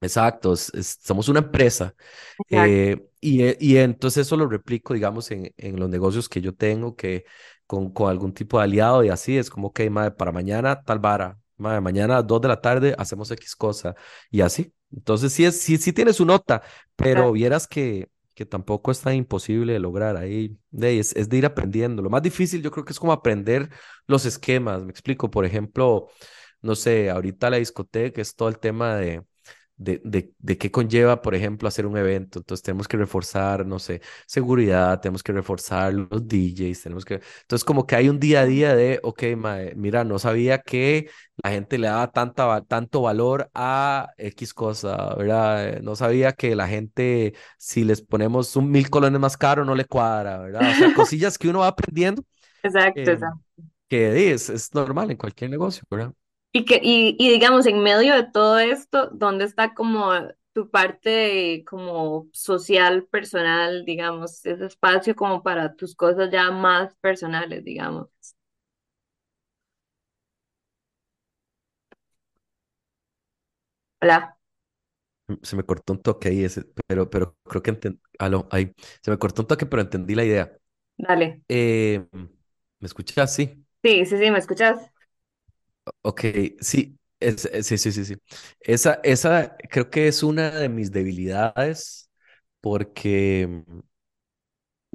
[0.00, 1.94] Exacto, es- es- somos una empresa.
[2.50, 6.54] Eh, y, eh, y entonces eso lo replico, digamos, en, en los negocios que yo
[6.54, 7.24] tengo, que
[7.66, 10.98] con, con algún tipo de aliado y así, es como que, madre, para mañana tal
[11.00, 13.94] vara, madre, mañana a dos de la tarde hacemos X cosa
[14.30, 14.74] y así.
[14.92, 16.62] Entonces sí, es, sí, sí tiene su nota,
[16.96, 21.36] pero vieras que, que tampoco es tan imposible de lograr ahí, de, es, es de
[21.38, 22.02] ir aprendiendo.
[22.02, 23.70] Lo más difícil yo creo que es como aprender
[24.08, 26.08] los esquemas, me explico, por ejemplo,
[26.62, 29.22] no sé, ahorita la discoteca es todo el tema de
[29.78, 32.40] de, de, de qué conlleva, por ejemplo, hacer un evento.
[32.40, 37.20] Entonces tenemos que reforzar, no sé, seguridad, tenemos que reforzar los DJs, tenemos que...
[37.42, 41.10] Entonces como que hay un día a día de, ok, mae, mira, no sabía que
[41.42, 45.68] la gente le daba tanta, tanto valor a X cosa, ¿verdad?
[45.78, 49.74] Eh, No sabía que la gente, si les ponemos un mil colones más caro, no
[49.74, 50.70] le cuadra, ¿verdad?
[50.70, 52.22] O sea, cosillas que uno va aprendiendo,
[52.62, 53.40] Exacto, em, exacto.
[53.88, 56.14] que es, es normal en cualquier negocio, ¿verdad?
[56.52, 60.10] Y, que, y, y digamos, en medio de todo esto, ¿dónde está como
[60.54, 67.64] tu parte como social, personal, digamos, ese espacio como para tus cosas ya más personales,
[67.64, 68.08] digamos?
[74.00, 74.36] Hola.
[75.42, 78.00] Se me cortó un toque ahí, ese, pero, pero creo que entendí.
[78.50, 78.74] ahí.
[79.02, 80.56] Se me cortó un toque, pero entendí la idea.
[80.96, 81.42] Dale.
[81.48, 83.34] Eh, ¿me escuchas?
[83.34, 83.64] Sí.
[83.82, 84.78] Sí, sí, sí, ¿me escuchas?
[86.02, 86.24] Ok,
[86.60, 88.16] sí, es, es- sí, sí, sí, sí.
[88.60, 92.10] Esa, esa creo que es una de mis debilidades
[92.60, 93.80] porque mm,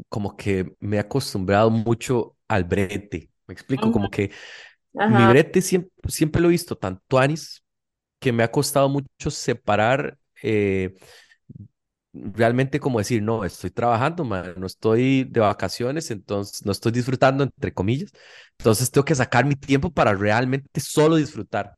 [0.10, 3.30] como que me he acostumbrado mucho al brete.
[3.48, 4.32] Me explico, Ujú, como que
[5.08, 7.64] mi Ajá, brete siempre, siempre lo he visto tanto Anis
[8.20, 10.96] que me ha costado mucho separar eh,
[12.14, 17.44] realmente como decir, no, estoy trabajando, ma, no estoy de vacaciones, entonces no estoy disfrutando,
[17.44, 18.12] entre comillas.
[18.58, 21.76] Entonces tengo que sacar mi tiempo para realmente solo disfrutar.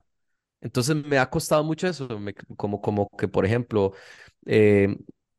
[0.62, 2.08] Entonces me ha costado mucho eso,
[2.58, 3.94] como, como que, por ejemplo,
[4.46, 4.96] eh,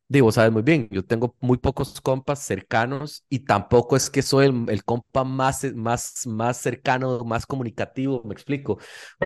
[0.07, 4.47] digo, sabes muy bien, yo tengo muy pocos compas cercanos y tampoco es que soy
[4.47, 8.77] el, el compa más, más, más cercano, más comunicativo, me explico.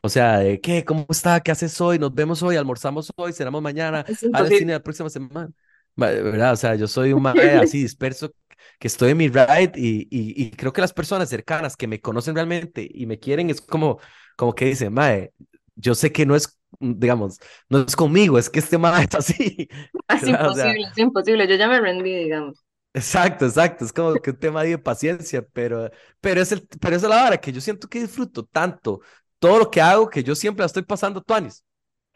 [0.03, 0.83] O sea, de, ¿qué?
[0.85, 1.39] ¿Cómo está?
[1.41, 1.99] ¿Qué haces hoy?
[1.99, 5.51] Nos vemos hoy, almorzamos hoy, cenamos mañana, al cine la próxima semana.
[5.95, 6.53] Ma- ¿Verdad?
[6.53, 8.31] O sea, yo soy un mae así disperso
[8.79, 12.01] que estoy en mi ride y, y, y creo que las personas cercanas que me
[12.01, 13.99] conocen realmente y me quieren es como,
[14.35, 15.33] como que dicen, mae,
[15.75, 19.67] yo sé que no es, digamos, no es conmigo, es que este mae es así.
[20.09, 20.47] Es ¿verdad?
[20.47, 21.47] O sea, imposible, es imposible.
[21.47, 22.63] Yo ya me rendí, digamos.
[22.93, 27.03] exacto, exacto, es como que un tema de paciencia, pero, pero, es el, pero es
[27.03, 29.01] la hora que yo siento que disfruto tanto
[29.39, 31.63] todo lo que hago que yo siempre la estoy pasando tuanis.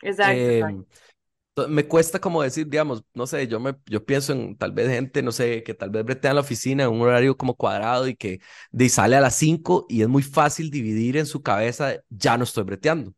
[0.01, 0.85] Exacto, exacto.
[1.53, 4.89] To- me cuesta como decir, digamos, no sé, yo me, yo pienso en tal vez
[4.89, 8.07] gente, no sé, que tal vez bretea en la oficina en un horario como cuadrado
[8.07, 8.41] y que
[8.71, 12.43] de, sale a las 5 y es muy fácil dividir en su cabeza, ya no
[12.43, 13.13] estoy breteando.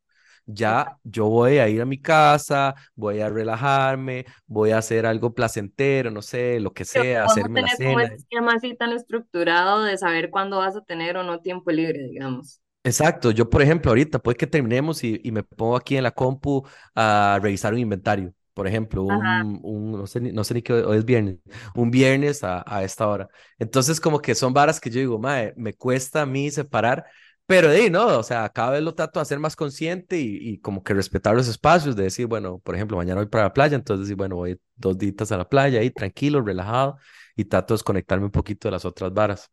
[0.47, 5.33] Ya yo voy a ir a mi casa, voy a relajarme, voy a hacer algo
[5.33, 8.01] placentero, no sé, lo que sea, hacerme la tener como cena.
[8.01, 11.99] ese esquema así tan estructurado de saber cuándo vas a tener o no tiempo libre,
[12.07, 12.61] digamos.
[12.83, 16.11] Exacto, yo por ejemplo ahorita puede que terminemos y, y me pongo aquí en la
[16.11, 20.71] compu a revisar un inventario, por ejemplo, un, un no sé, no sé ni qué,
[20.73, 21.35] hoy es viernes,
[21.75, 23.27] un viernes a, a esta hora.
[23.59, 27.05] Entonces como que son varas que yo digo, mae, me cuesta a mí separar,
[27.47, 30.59] pero de no, o sea, cada vez lo trato de hacer más consciente y, y
[30.59, 33.75] como que respetar los espacios, de decir, bueno, por ejemplo, mañana voy para la playa,
[33.75, 36.97] entonces decir, bueno, voy dos días a la playa ahí, tranquilo, relajado,
[37.35, 39.51] y trato de desconectarme un poquito de las otras varas.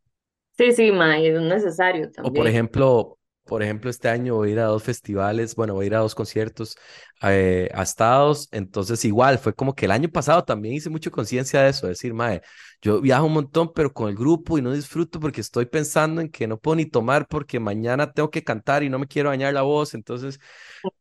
[0.57, 2.49] Sí, sí, ma, es necesario O por también.
[2.49, 5.95] ejemplo, por ejemplo, este año voy a ir a dos festivales, bueno, voy a ir
[5.95, 6.77] a dos conciertos
[7.23, 11.63] eh, a Estados, entonces igual, fue como que el año pasado también hice mucha conciencia
[11.63, 12.43] de eso, decir, mae,
[12.83, 16.31] yo viajo un montón, pero con el grupo y no disfruto porque estoy pensando en
[16.31, 19.55] que no puedo ni tomar porque mañana tengo que cantar y no me quiero dañar
[19.55, 20.41] la voz, entonces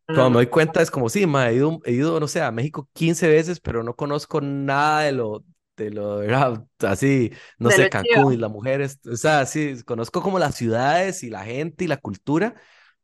[0.05, 2.51] cuando me doy cuenta es como, sí, ma, he ido, he ido, no sé, a
[2.51, 5.43] México 15 veces, pero no conozco nada de lo,
[5.77, 6.65] de lo, ¿verdad?
[6.79, 8.37] Así, no de lo sé, Cancún y chido.
[8.37, 12.55] las mujeres, o sea, sí, conozco como las ciudades y la gente y la cultura,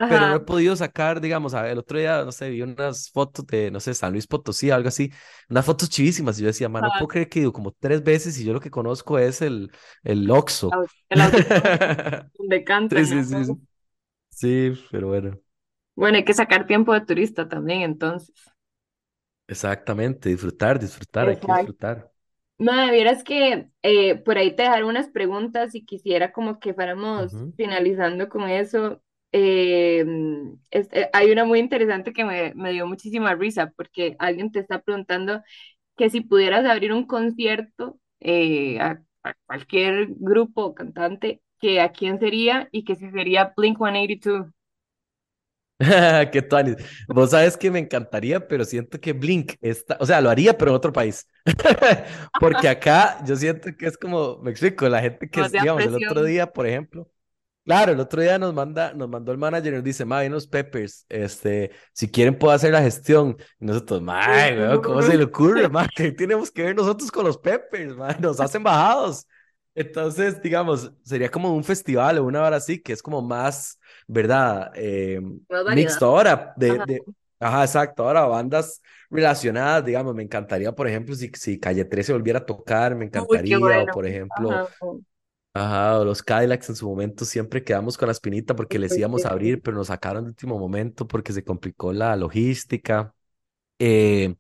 [0.06, 2.62] pero no he Ajá, podido sacar, digamos, a ver, el otro día, no sé, vi
[2.64, 5.12] unas fotos de, no sé, San Luis Potosí, algo así,
[5.50, 7.10] unas fotos chivísimas, y yo decía, ma, no puedo ajá.
[7.10, 9.72] creer que he ido como tres veces y yo lo que conozco es el,
[10.04, 10.80] el Oxxo.
[11.10, 11.44] El auditorio
[12.38, 13.46] donde Sí, cantan, sí, ¿no?
[13.46, 13.62] sí,
[14.30, 15.40] sí, pero bueno,
[15.96, 18.34] Bueno, hay que sacar tiempo de turista también, entonces.
[19.48, 21.52] exactamente, disfrutar, disfrutar, hay que Exacto.
[21.52, 22.12] disfrutar.
[22.60, 27.46] Madre, vieras que eh, por ahí te dejaron unas preguntas y quisiera como que fuéramos
[27.56, 29.02] finalizando con eso.
[29.32, 30.06] Eh,
[30.72, 34.82] este, hay una muy interesante que me, me dio muchísima risa porque alguien te está
[34.82, 35.42] preguntando
[35.98, 41.92] que si pudieras abrir un concierto eh, a, a cualquier grupo o cantante, que a
[41.94, 44.54] quién sería y que si sería Blink-182.
[46.32, 46.76] Qué tuanis.
[47.08, 50.72] Vos sabes que me encantaría, pero siento que Blink está, o sea, lo haría, pero
[50.72, 51.28] en otro país.
[52.40, 55.96] Porque acá yo siento que es como, me explico, la gente que, Demasiada digamos, el
[55.96, 56.26] otro presión.
[56.26, 57.10] día, por ejemplo,
[57.66, 60.48] claro, el otro día nos manda, nos mandó el manager y nos dice, ma, unos
[60.48, 63.38] Peppers, este, si quieren puedo hacer la gestión.
[63.60, 64.22] Y nosotros, ma,
[64.84, 65.88] ¿cómo se le ocurre, ma?
[65.96, 68.14] ¿Qué tenemos que ver nosotros con los Peppers, ma?
[68.20, 69.26] Nos hacen bajados.
[69.76, 73.79] Entonces, digamos, sería como un festival o una hora así, que es como más,
[74.10, 74.72] ¿verdad?
[74.76, 75.22] Eh,
[75.68, 76.86] mixto ahora, de, Ajá.
[76.86, 77.08] de,
[77.40, 82.40] ajá, exacto, ahora bandas relacionadas, digamos, me encantaría, por ejemplo, si, si Calle 13 volviera
[82.40, 85.00] a tocar, me Uy, encantaría, o por ejemplo, Ajá.
[85.54, 89.26] ajá, o los Cadillacs en su momento siempre quedamos con la espinita porque les íbamos
[89.26, 93.14] a abrir, pero nos sacaron de último momento porque se complicó la logística.
[93.80, 94.36] Eh,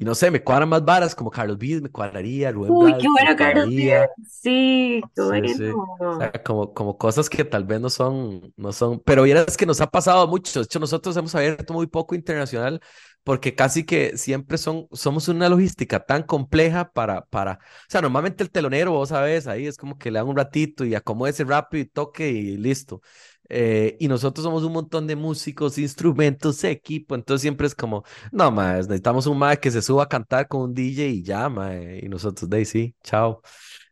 [0.00, 3.08] y no sé, me cuadran más varas como Carlos Vives, me cuadraría, Rubén Uy, qué
[3.08, 3.68] Blades, me bueno, Carlos.
[3.68, 4.10] Vives.
[4.28, 5.64] Sí, qué Sí, sí.
[6.06, 6.42] O sea, bueno.
[6.44, 9.88] como, como cosas que tal vez no son, no son, pero vieras que nos ha
[9.90, 10.60] pasado mucho.
[10.60, 12.80] De hecho, nosotros hemos abierto muy poco internacional
[13.22, 17.58] porque casi que siempre son, somos una logística tan compleja para, para, o
[17.88, 20.94] sea, normalmente el telonero, vos sabes, ahí es como que le dan un ratito y
[20.94, 23.02] acomódese rápido y toque y listo.
[23.50, 28.50] Eh, y nosotros somos un montón de músicos, instrumentos, equipo, entonces siempre es como, no,
[28.50, 32.00] más necesitamos un mae que se suba a cantar con un DJ y ya, mae,
[32.04, 33.42] y nosotros, de ahí sí, chao.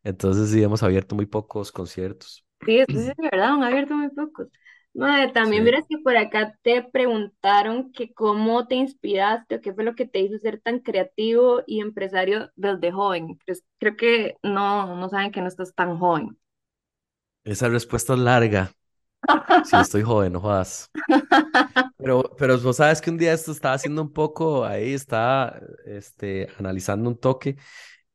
[0.04, 2.44] Entonces sí, hemos abierto muy pocos conciertos.
[2.64, 4.48] Sí, eso es verdad, han abierto muy pocos.
[4.94, 5.64] Mae, también Sí.
[5.64, 10.06] verás que por acá te preguntaron que cómo te inspiraste o qué fue lo que
[10.06, 13.38] te hizo ser tan creativo y empresario desde joven.
[13.46, 16.36] Pues, creo que no, no saben que no estás tan joven.
[17.44, 18.72] Esa respuesta es larga.
[19.64, 20.90] Sí, estoy joven, no jodas.
[21.98, 26.48] Pero, pero vos sabes que un día esto estaba haciendo un poco, ahí estaba este,
[26.58, 27.56] analizando un toque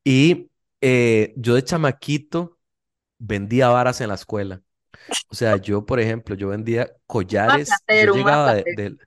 [0.04, 0.50] y
[0.82, 2.58] eh, yo de chamaquito
[3.20, 4.62] vendía varas en la escuela.
[5.30, 8.98] O sea, yo, por ejemplo, yo vendía collares, yo platero, más llegaba de,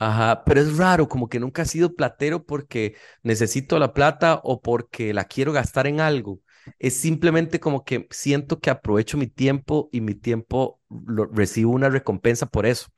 [0.00, 4.62] Ajá, pero es raro, como que nunca he sido platero porque necesito la plata o
[4.62, 6.40] porque la quiero gastar en algo.
[6.78, 11.88] Es simplemente como que siento que aprovecho mi tiempo y mi tiempo lo, recibo una
[11.88, 12.88] recompensa por eso.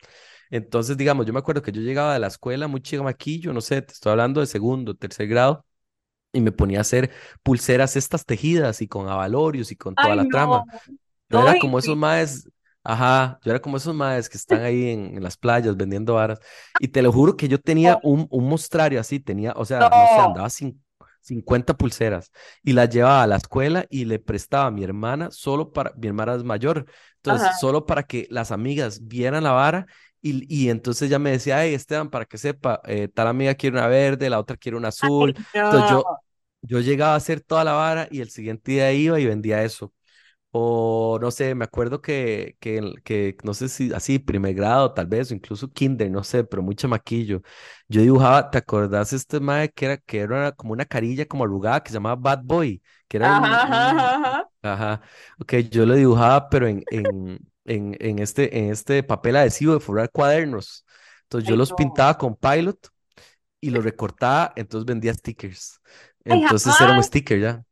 [0.50, 3.83] Entonces, digamos, yo me acuerdo que yo llegaba de la escuela muy chamaquillo, no sé,
[3.83, 5.64] te estoy hablando de segundo, tercer grado,
[6.33, 7.11] y me ponía a hacer
[7.42, 10.64] pulseras estas tejidas y con abalorios y con toda Ay, la no, trama.
[11.28, 12.48] Yo era como esos maes,
[12.83, 16.40] ajá, yo era como esos maes que están ahí en, en las playas vendiendo varas.
[16.78, 20.06] Y te lo juro que yo tenía un, un mostrario así, tenía, o sea, no
[20.06, 20.24] sé, No.
[20.24, 20.83] andaba sin
[21.20, 22.30] 50 pulseras
[22.62, 26.09] y las llevaba a la escuela y le prestaba a mi hermana solo para, mi
[26.09, 26.87] hermana es mayor,
[27.26, 27.50] Ajá.
[27.50, 29.87] entonces solo para que las amigas vieran la vara.
[30.22, 33.78] Y, y entonces ya me decía, hey Esteban, para que sepa, eh, tal amiga quiere
[33.78, 35.35] una verde, la otra quiere una Ay, azul.
[35.62, 36.04] Entonces yo,
[36.62, 39.92] yo llegaba a hacer toda la vara y el siguiente día iba y vendía eso.
[40.52, 45.06] O no sé, me acuerdo que, que, que no sé si así, primer grado tal
[45.06, 47.42] vez, o incluso kinder, no sé, pero muy chamaquillo.
[47.88, 51.82] Yo dibujaba, ¿te acordás este mae que era, que era como una carilla como arrugada
[51.82, 52.82] que se llamaba Bad Boy?
[53.08, 54.50] Que era un, Ajá, ajá, un- ajá.
[54.62, 55.02] ajá,
[55.38, 59.80] ok, yo lo dibujaba, pero en, en, en, en este, en este papel adhesivo de
[59.80, 60.84] forrar cuadernos.
[61.24, 61.72] Entonces yo Ay, los no.
[61.72, 62.88] pintaba con Pilot
[63.60, 65.80] y los recortaba, entonces vendía stickers.
[66.28, 67.64] Ay, Entonces era un sticker ya.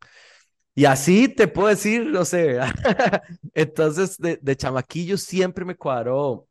[0.79, 2.59] Y así te puedo decir, no sé,
[3.55, 6.47] entonces de, de chamaquillo siempre me cuadró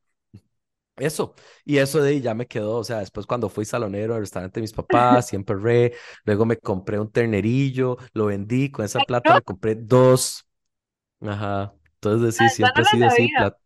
[0.97, 1.35] eso.
[1.65, 4.59] Y eso de ahí ya me quedó, o sea, después cuando fui salonero al restaurante
[4.59, 5.93] de mis papás, siempre re,
[6.25, 10.45] luego me compré un ternerillo, lo vendí, con esa plata me compré dos.
[11.21, 11.73] Ajá.
[11.95, 13.57] Entonces sí, siempre he sido así, plat-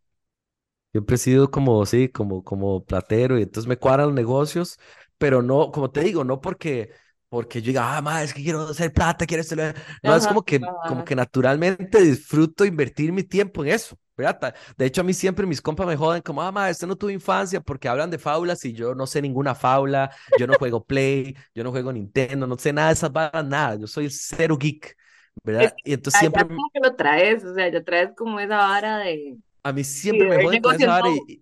[0.91, 4.78] Siempre he sido como, sí, como, como platero y entonces me cuadran los negocios,
[5.17, 6.91] pero no, como te digo, no porque,
[7.32, 9.74] porque yo diga, ah, ma, es que quiero hacer plata, quiero hacer...
[10.04, 14.54] No, es Ajá, como que, como que naturalmente disfruto invertir mi tiempo en eso, ¿verdad?
[14.78, 17.10] De hecho, a mí siempre mis compas me joden como, ah, ma, usted no tuvo
[17.10, 21.34] infancia porque hablan de fábulas y yo no sé ninguna fábula, yo no juego Play,
[21.56, 24.98] yo no juego Nintendo, no sé nada de esas varas, nada, yo soy cero geek,
[25.38, 25.74] Es ¿verdad?
[25.78, 28.98] que Y entonces siempre como que lo traes, o sea, ya traes como esa vara
[28.98, 31.41] de, a mí siempre me joden con esa vara y,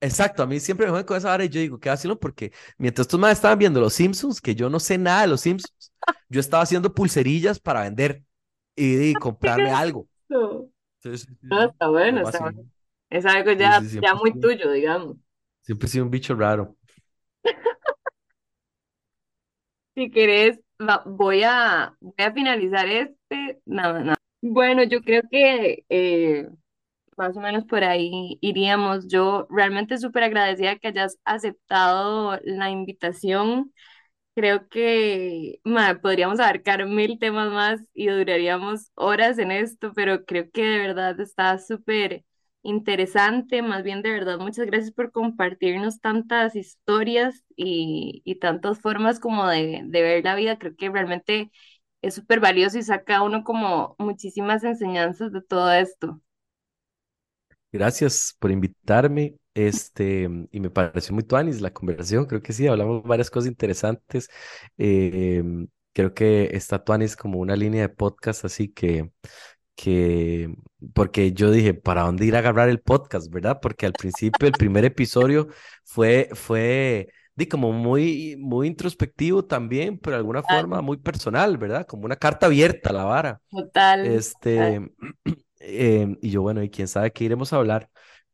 [0.00, 2.52] Exacto, a mí siempre me joden con esa hora y yo digo, qué vacilo, porque
[2.78, 5.92] mientras estos más estaban viendo los Simpsons, que yo no sé nada de los Simpsons,
[6.28, 8.22] yo estaba haciendo pulserillas para vender
[8.76, 10.08] y, y ¿Qué comprarme algo.
[11.50, 12.64] No, está bueno, está bueno.
[13.10, 15.16] Es algo ya, sí, ya muy tuyo, digamos.
[15.62, 16.76] siempre he sido un bicho raro.
[19.94, 23.60] Si querés, va- voy a, voy a finalizar este.
[23.66, 24.16] Nada, nada.
[24.40, 26.48] Bueno, yo creo que eh,
[27.18, 29.08] más o menos por ahí iríamos.
[29.08, 33.72] Yo realmente súper agradecida que hayas aceptado la invitación.
[34.34, 35.60] Creo que
[36.02, 41.18] podríamos abarcar mil temas más y duraríamos horas en esto, pero creo que de verdad
[41.20, 42.24] está súper
[42.62, 43.62] interesante.
[43.62, 49.46] Más bien, de verdad, muchas gracias por compartirnos tantas historias y, y tantas formas como
[49.48, 50.58] de, de ver la vida.
[50.58, 51.50] Creo que realmente
[52.02, 56.20] es súper valioso y saca uno como muchísimas enseñanzas de todo esto.
[57.72, 59.36] Gracias por invitarme.
[59.54, 62.26] Este, y me pareció muy tuanis la conversación.
[62.26, 64.28] Creo que sí, hablamos varias cosas interesantes.
[64.76, 65.42] Eh,
[65.92, 69.10] creo que está tuanis como una línea de podcast, así que
[69.78, 70.52] que,
[70.92, 73.60] porque yo dije, ¿para dónde ir a agarrar el podcast, verdad?
[73.62, 75.46] Porque al principio, el primer episodio
[75.84, 81.86] fue, fue, di, como muy, muy introspectivo también, pero de alguna forma muy personal, ¿verdad?
[81.86, 83.40] Como una carta abierta a la vara.
[83.48, 84.20] Total.
[84.32, 84.90] total.
[85.60, 87.90] Em, y yo, bueno, y quién sabe qué iremos a hablar,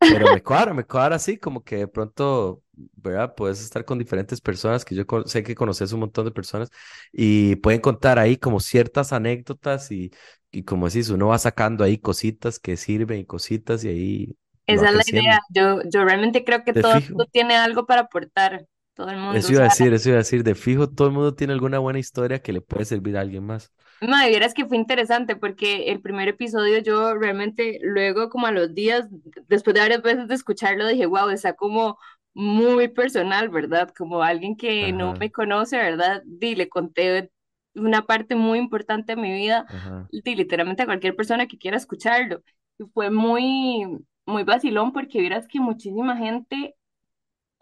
[0.06, 2.62] pero me cuadra, me cuadra así, como que de pronto,
[2.96, 3.34] ¿verdad?
[3.34, 6.70] Puedes estar con diferentes personas, que yo sé que conoces un montón de personas,
[7.12, 10.10] y pueden contar ahí como ciertas anécdotas y,
[10.50, 14.36] y como decís, uno va sacando ahí cositas que sirven y cositas y ahí
[14.66, 15.40] Esa es la idea.
[15.50, 17.20] Yo, yo realmente creo que todo fijo.
[17.20, 18.66] esto tiene algo para aportar.
[18.94, 19.38] Todo el mundo.
[19.38, 21.78] Eso iba a decir, eso iba a decir, de fijo, todo el mundo tiene alguna
[21.78, 23.72] buena historia que le puede servir a alguien más.
[24.00, 28.74] Madre, vieras que fue interesante porque el primer episodio yo realmente luego como a los
[28.74, 29.06] días,
[29.48, 31.98] después de varias veces de escucharlo, dije, wow, está como
[32.34, 33.90] muy personal, ¿verdad?
[33.96, 36.22] Como alguien que no Ajá, me conoce, ¿verdad?
[36.40, 37.30] Y le conté
[37.74, 41.76] una parte muy importante de mi vida, ajá, y literalmente a cualquier persona que quiera
[41.78, 42.42] escucharlo.
[42.78, 43.86] Y fue muy,
[44.26, 46.74] muy vacilón porque vieras que muchísima gente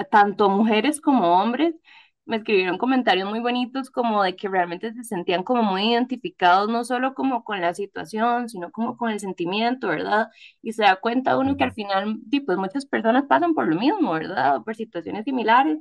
[0.05, 1.75] tanto mujeres como hombres
[2.25, 6.85] me escribieron comentarios muy bonitos como de que realmente se sentían como muy identificados, no
[6.85, 10.29] solo como con la situación, sino como con el sentimiento, ¿verdad?
[10.63, 14.13] Y se da cuenta uno que al final, pues muchas personas pasan por lo mismo,
[14.13, 14.57] ¿verdad?
[14.57, 15.79] O por situaciones similares.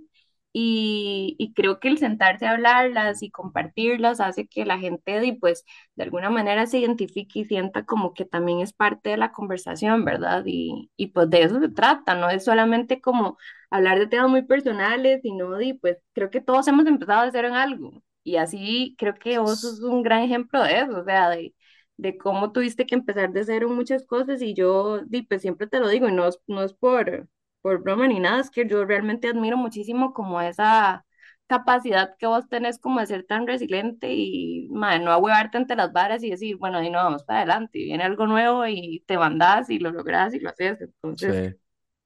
[0.54, 5.64] Y, y creo que el sentarse a hablarlas y compartirlas hace que la gente, pues,
[5.96, 10.04] de alguna manera se identifique y sienta como que también es parte de la conversación,
[10.06, 10.44] ¿verdad?
[10.46, 13.38] Y, y pues de eso se trata, no es solamente como
[13.70, 17.48] hablar de temas muy personales, sino de, pues creo que todos hemos empezado de cero
[17.48, 18.04] en algo.
[18.24, 21.56] Y así creo que vos sos un gran ejemplo de eso, o sea, de,
[21.98, 25.00] de cómo tuviste que empezar de cero muchas cosas y yo,
[25.30, 27.28] pues siempre te lo digo, y no no es por,
[27.62, 31.06] por broma ni nada, es que yo realmente admiro muchísimo como esa
[31.48, 36.24] capacidad que vos tenés como de ser tan resiliente y no ahuevarte ante las varas
[36.24, 39.70] y decir, bueno, ahí no vamos para adelante, y viene algo nuevo y te mandás
[39.70, 40.80] y lo lográs y lo haces.
[41.16, 41.28] sí.
[41.30, 41.36] Entonces,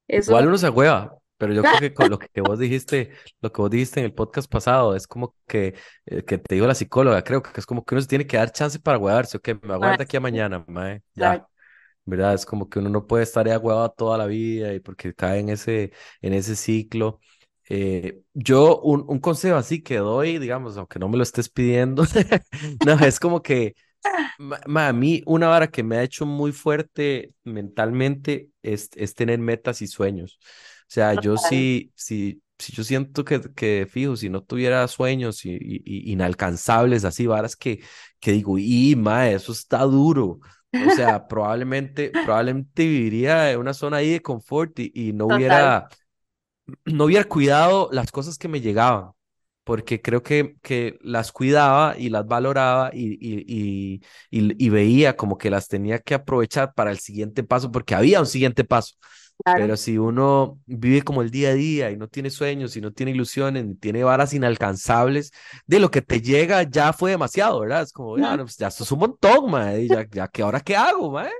[0.08, 3.52] eso Igual uno se hueva, pero yo creo que con lo que vos dijiste, lo
[3.52, 5.76] que vos dijiste en el podcast pasado, es como que,
[6.06, 8.38] eh, que te dijo la psicóloga, creo que es como que uno se tiene que
[8.38, 11.46] dar chance para huevarse, ok, me aguarda aquí a mañana, mae, ya.
[12.06, 12.34] ¿Verdad?
[12.36, 15.40] Es como que uno no puede estar ya huevado toda la vida y porque cae
[15.40, 15.92] en ese,
[16.22, 17.20] en ese ciclo.
[17.70, 22.04] Eh, yo un, un consejo así que doy, digamos, aunque no me lo estés pidiendo,
[22.82, 23.76] no, es como que
[24.38, 29.14] ma- ma, a mí una vara que me ha hecho muy fuerte mentalmente es, es
[29.16, 30.40] tener metas y sueños.
[30.42, 31.38] O sea, yo Total.
[31.38, 36.12] sí, sí, sí yo siento que, que fijo, si no tuviera sueños y, y- y
[36.14, 37.82] inalcanzables, así varas que,
[38.20, 40.40] que digo, y ma, eso está duro.
[40.80, 45.68] O sea, probablemente, probablemente viviría en una zona ahí de confort y, y no Total,
[45.68, 45.90] hubiera
[46.86, 49.12] no hubiera cuidado las cosas que me llegaban,
[49.66, 54.02] porque creo que, que las cuidaba y las valoraba y, y,
[54.32, 58.22] y, y, veía como que las tenía que aprovechar para el siguiente paso, porque había
[58.22, 58.96] un siguiente paso.
[59.44, 59.70] claro.
[59.70, 62.92] Pero si uno vive como el día a día y no tiene sueños y no
[62.92, 65.32] tiene ilusiones ni tiene varas inalcanzables,
[65.66, 67.84] de lo que te llega ya fue demasiado, ¿verdad?
[67.84, 70.42] Es como, ya, Ujú, no, pues ya esto es un montón, mae, ya, ya, ¿qué
[70.44, 71.32] ahora qué hago, mae?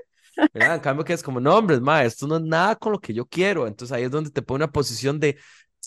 [0.54, 0.76] ¿verdad?
[0.76, 3.12] En cambio que es como, no, hombre, ma, esto no es nada con lo que
[3.14, 3.66] yo quiero.
[3.66, 5.38] Entonces ahí es donde te pone una posición de,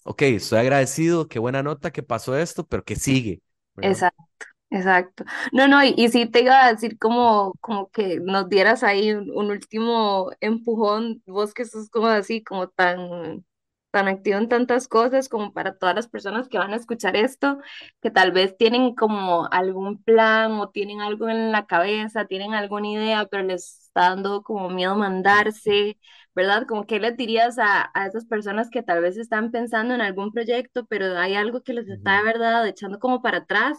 [0.03, 3.41] ok, estoy agradecido, qué buena nota que pasó esto, pero que sigue,
[3.75, 4.03] ¿verdad?
[4.03, 4.23] Exacto,
[4.71, 5.25] exacto.
[5.53, 9.11] No, no, y, y sí te iba a decir como, como que nos dieras ahí
[9.13, 13.45] un, un último empujón, vos que sos como así, como tan,
[13.91, 17.59] tan activo en tantas cosas, como para todas las personas que van a escuchar esto,
[18.01, 22.89] que tal vez tienen como algún plan o tienen algo en la cabeza, tienen alguna
[22.89, 25.97] idea, pero les está dando como miedo mandarse.
[26.39, 26.65] ¿Verdad?
[26.67, 30.31] Como qué les dirías a, a esas personas que tal vez están pensando en algún
[30.33, 33.77] proyecto, pero hay algo que les está de verdad echando como para atrás?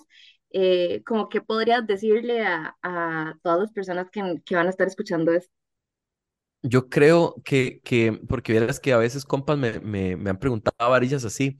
[0.53, 4.87] Eh, como qué podrías decirle a, a todas las personas que, que van a estar
[4.89, 5.53] escuchando esto.
[6.63, 10.91] Yo creo que, que, porque vieras que a veces compas me, me, me han preguntado
[10.91, 11.59] varillas así,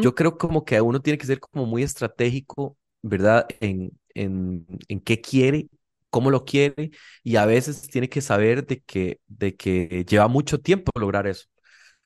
[0.00, 3.46] yo creo como que uno tiene que ser como muy estratégico, ¿verdad?
[3.60, 5.68] En, en, en qué quiere,
[6.10, 6.90] cómo lo quiere,
[7.22, 11.46] y a veces tiene que saber de que, de que lleva mucho tiempo lograr eso.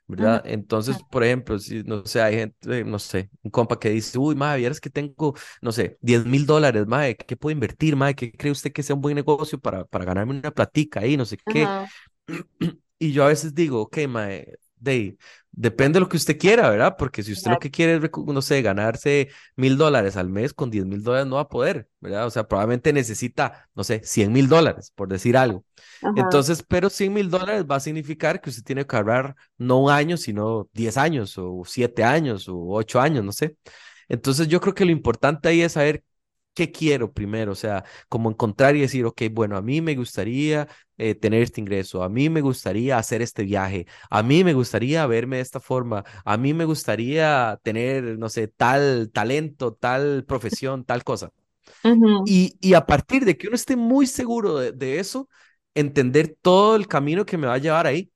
[0.06, 0.42] ¿verdad?
[0.46, 4.34] Entonces, por ejemplo, si, no sé, hay gente, no sé, un compa que dice, uy,
[4.34, 8.14] madre, vieras que tengo, no sé, diez mil dólares, madre, ¿qué puedo invertir, madre?
[8.14, 11.24] ¿Qué cree usted que sea un buen negocio para, para ganarme una platica ahí, no
[11.24, 11.72] sé qué?
[12.98, 15.16] Y yo a veces digo, ok, mae, de,
[15.50, 16.96] depende de lo que usted quiera, ¿verdad?
[16.98, 20.70] Porque si usted lo que quiere es, no sé, ganarse mil dólares al mes, con
[20.70, 22.26] diez mil dólares no va a poder, ¿verdad?
[22.26, 25.64] O sea, probablemente necesita, no sé, cien mil dólares, por decir algo.
[26.02, 29.78] ajá, Entonces, pero cien mil dólares va a significar que usted tiene que ahorrar no
[29.80, 33.56] un año, sino diez años, o siete años, o ocho años, no sé.
[34.08, 36.04] Entonces, yo creo que lo importante ahí es saber
[36.54, 40.68] qué quiero primero, o sea, como encontrar y decir, ok, bueno, a mí me gustaría
[40.98, 45.06] eh, tener este ingreso, a mí me gustaría hacer este viaje, a mí me gustaría
[45.06, 50.84] verme de esta forma, a mí me gustaría tener, no sé, tal talento, tal profesión,
[50.84, 51.30] tal cosa.
[52.24, 55.28] Y, y a partir de que uno esté muy seguro de, de eso,
[55.74, 58.10] entender todo el camino que me va a llevar ahí.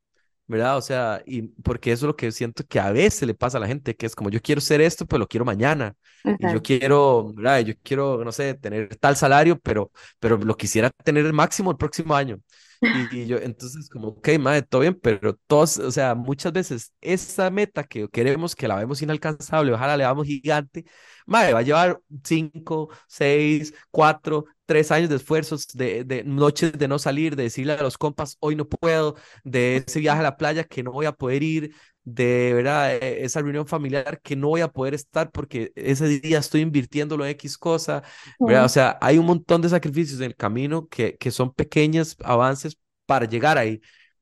[0.49, 0.79] ¿Verdad?
[0.79, 3.61] O sea, y porque eso es lo que siento que a veces le pasa a
[3.63, 5.97] la gente, que es como yo quiero ser esto, pero lo quiero mañana.
[6.39, 7.61] Y yo quiero, ¿verdad?
[7.61, 11.77] Yo quiero, no sé, tener tal salario, pero, pero lo quisiera tener el máximo el
[11.79, 12.41] próximo año.
[12.81, 17.51] Y, yo, entonces, como, ok, madre, todo bien, pero todos, o sea, muchas veces esa
[17.51, 20.85] meta que queremos, que la vemos inalcanzable, ojalá le vamos gigante,
[21.27, 26.89] madre, va a llevar cinco, seis, cuatro, tres años de esfuerzos, de, de noches de
[26.89, 30.37] no salir, de decirle a los compas, hoy no puedo, de ese viaje a la
[30.37, 31.75] playa que no voy a poder ir,
[32.15, 32.95] de ¿verdad?
[32.97, 37.25] e- esa reunión familiar que no voy a poder estar porque ese día estoy invirtiéndolo
[37.25, 38.03] en X cosa,
[38.45, 38.65] ¿verdad?
[38.65, 42.79] O sea, hay un montón de sacrificios en el camino que, que son pequeños avances
[43.07, 43.81] para llegar ahí.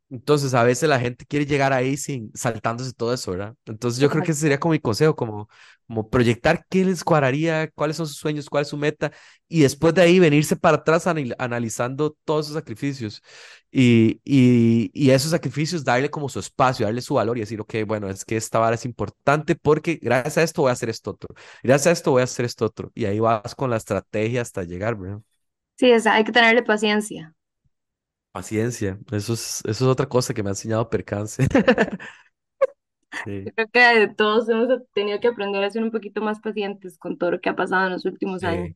[0.08, 3.56] Entonces, a veces la gente quiere llegar ahí sin saltándose todo eso, ¿verdad?
[3.66, 5.48] Entonces, yo creo que ese sería como mi consejo, como,
[5.88, 9.10] como proyectar qué les cuadraría, cuáles son sus sueños, cuál es su meta,
[9.48, 13.20] y después de ahí venirse para atrás anal- analizando todos esos sacrificios
[13.70, 17.74] y, y, y esos sacrificios darle como su espacio, darle su valor y decir, ok,
[17.86, 21.10] bueno, es que esta vara es importante porque gracias a esto voy a hacer esto
[21.12, 24.42] otro, gracias a esto voy a hacer esto otro, y ahí vas con la estrategia
[24.42, 25.20] hasta llegar, ¿verdad?
[25.76, 27.34] Sí, es, hay que tenerle paciencia.
[28.36, 31.46] Paciencia, eso es, eso es otra cosa que me ha enseñado percance.
[33.24, 37.16] Sí, creo que todos hemos tenido que aprender a ser un poquito más pacientes con
[37.18, 38.70] todo lo que ha pasado en los últimos años.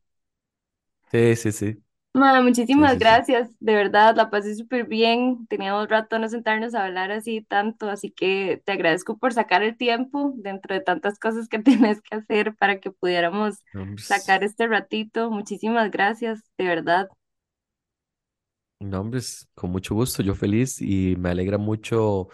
[1.10, 3.16] sí, sí, sí, sí, Ma, sí, muchísimas sí, sí.
[3.18, 5.46] gracias, de verdad, la pasé súper bien.
[5.46, 9.76] Teníamos rato no sentarnos a hablar así tanto, así que te agradezco por sacar el
[9.76, 11.60] tiempo dentro de tantas cosas que
[11.92, 13.64] tienes que hacer para que pudiéramos
[14.02, 15.30] sacar es- este ratito.
[15.30, 17.08] Muchísimas gracias, de verdad.
[18.80, 19.20] No, hombre,
[19.54, 22.28] con mucho gusto, yo feliz y me alegra mucho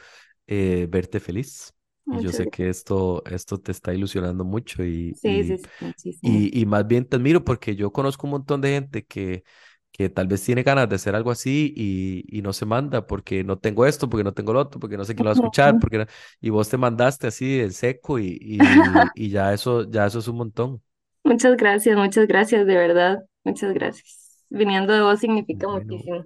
[0.46, 1.74] eh, verte feliz.
[2.10, 6.48] Yo sé que esto, esto te está ilusionando mucho y, Sí, sí, y, sí, muchísimo.
[6.48, 9.44] y, y más bien te admiro porque yo conozco un montón de gente que,
[9.92, 13.44] que tal vez tiene ganas de hacer algo así y, y no se manda porque
[13.44, 15.34] no tengo esto, porque no tengo lo otro, porque no sé quién lo va a
[15.34, 16.06] escuchar, porque no-
[16.40, 20.28] y vos te mandaste así en seco y, y, y ya eso, ya eso es
[20.28, 20.82] un montón.
[21.24, 23.24] Muchas gracias, muchas gracias, de verdad.
[23.44, 24.38] Muchas gracias.
[24.48, 26.24] Viniendo de vos significa Bueno, muchísimo.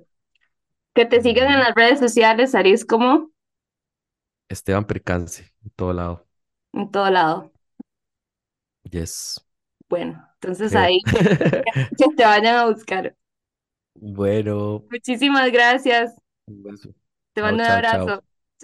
[1.01, 3.30] Que te sigan en las redes sociales, Aris, como
[4.48, 6.26] Esteban Percance, en todo lado.
[6.72, 7.53] en todo lado.
[8.92, 9.40] Yes.
[9.88, 10.74] Bueno, entonces Ok.
[10.74, 11.01] ahí
[11.96, 13.16] que te vayan a buscar.
[13.94, 16.14] Bueno, Muchísimas gracias.
[16.46, 16.94] un beso.
[17.34, 18.14] Te Chao, mando un chao, chao.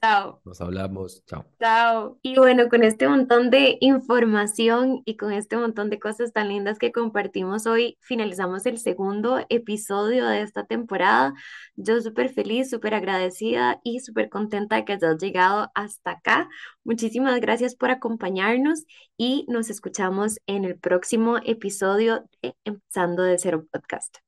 [0.01, 0.43] Chao.
[0.45, 1.25] Nos hablamos.
[1.25, 1.47] Chao.
[1.59, 2.19] Chao.
[2.21, 6.79] Y bueno, con este montón de información y con este montón de cosas tan lindas
[6.79, 11.33] que compartimos hoy, finalizamos el segundo episodio de esta temporada.
[11.77, 16.49] Yo súper feliz, súper agradecida y súper contenta de que hayas llegado hasta acá.
[16.85, 18.85] Muchísimas gracias por acompañarnos
[19.17, 24.26] y nos escuchamos en el próximo episodio de Empezando de Cero Podcast.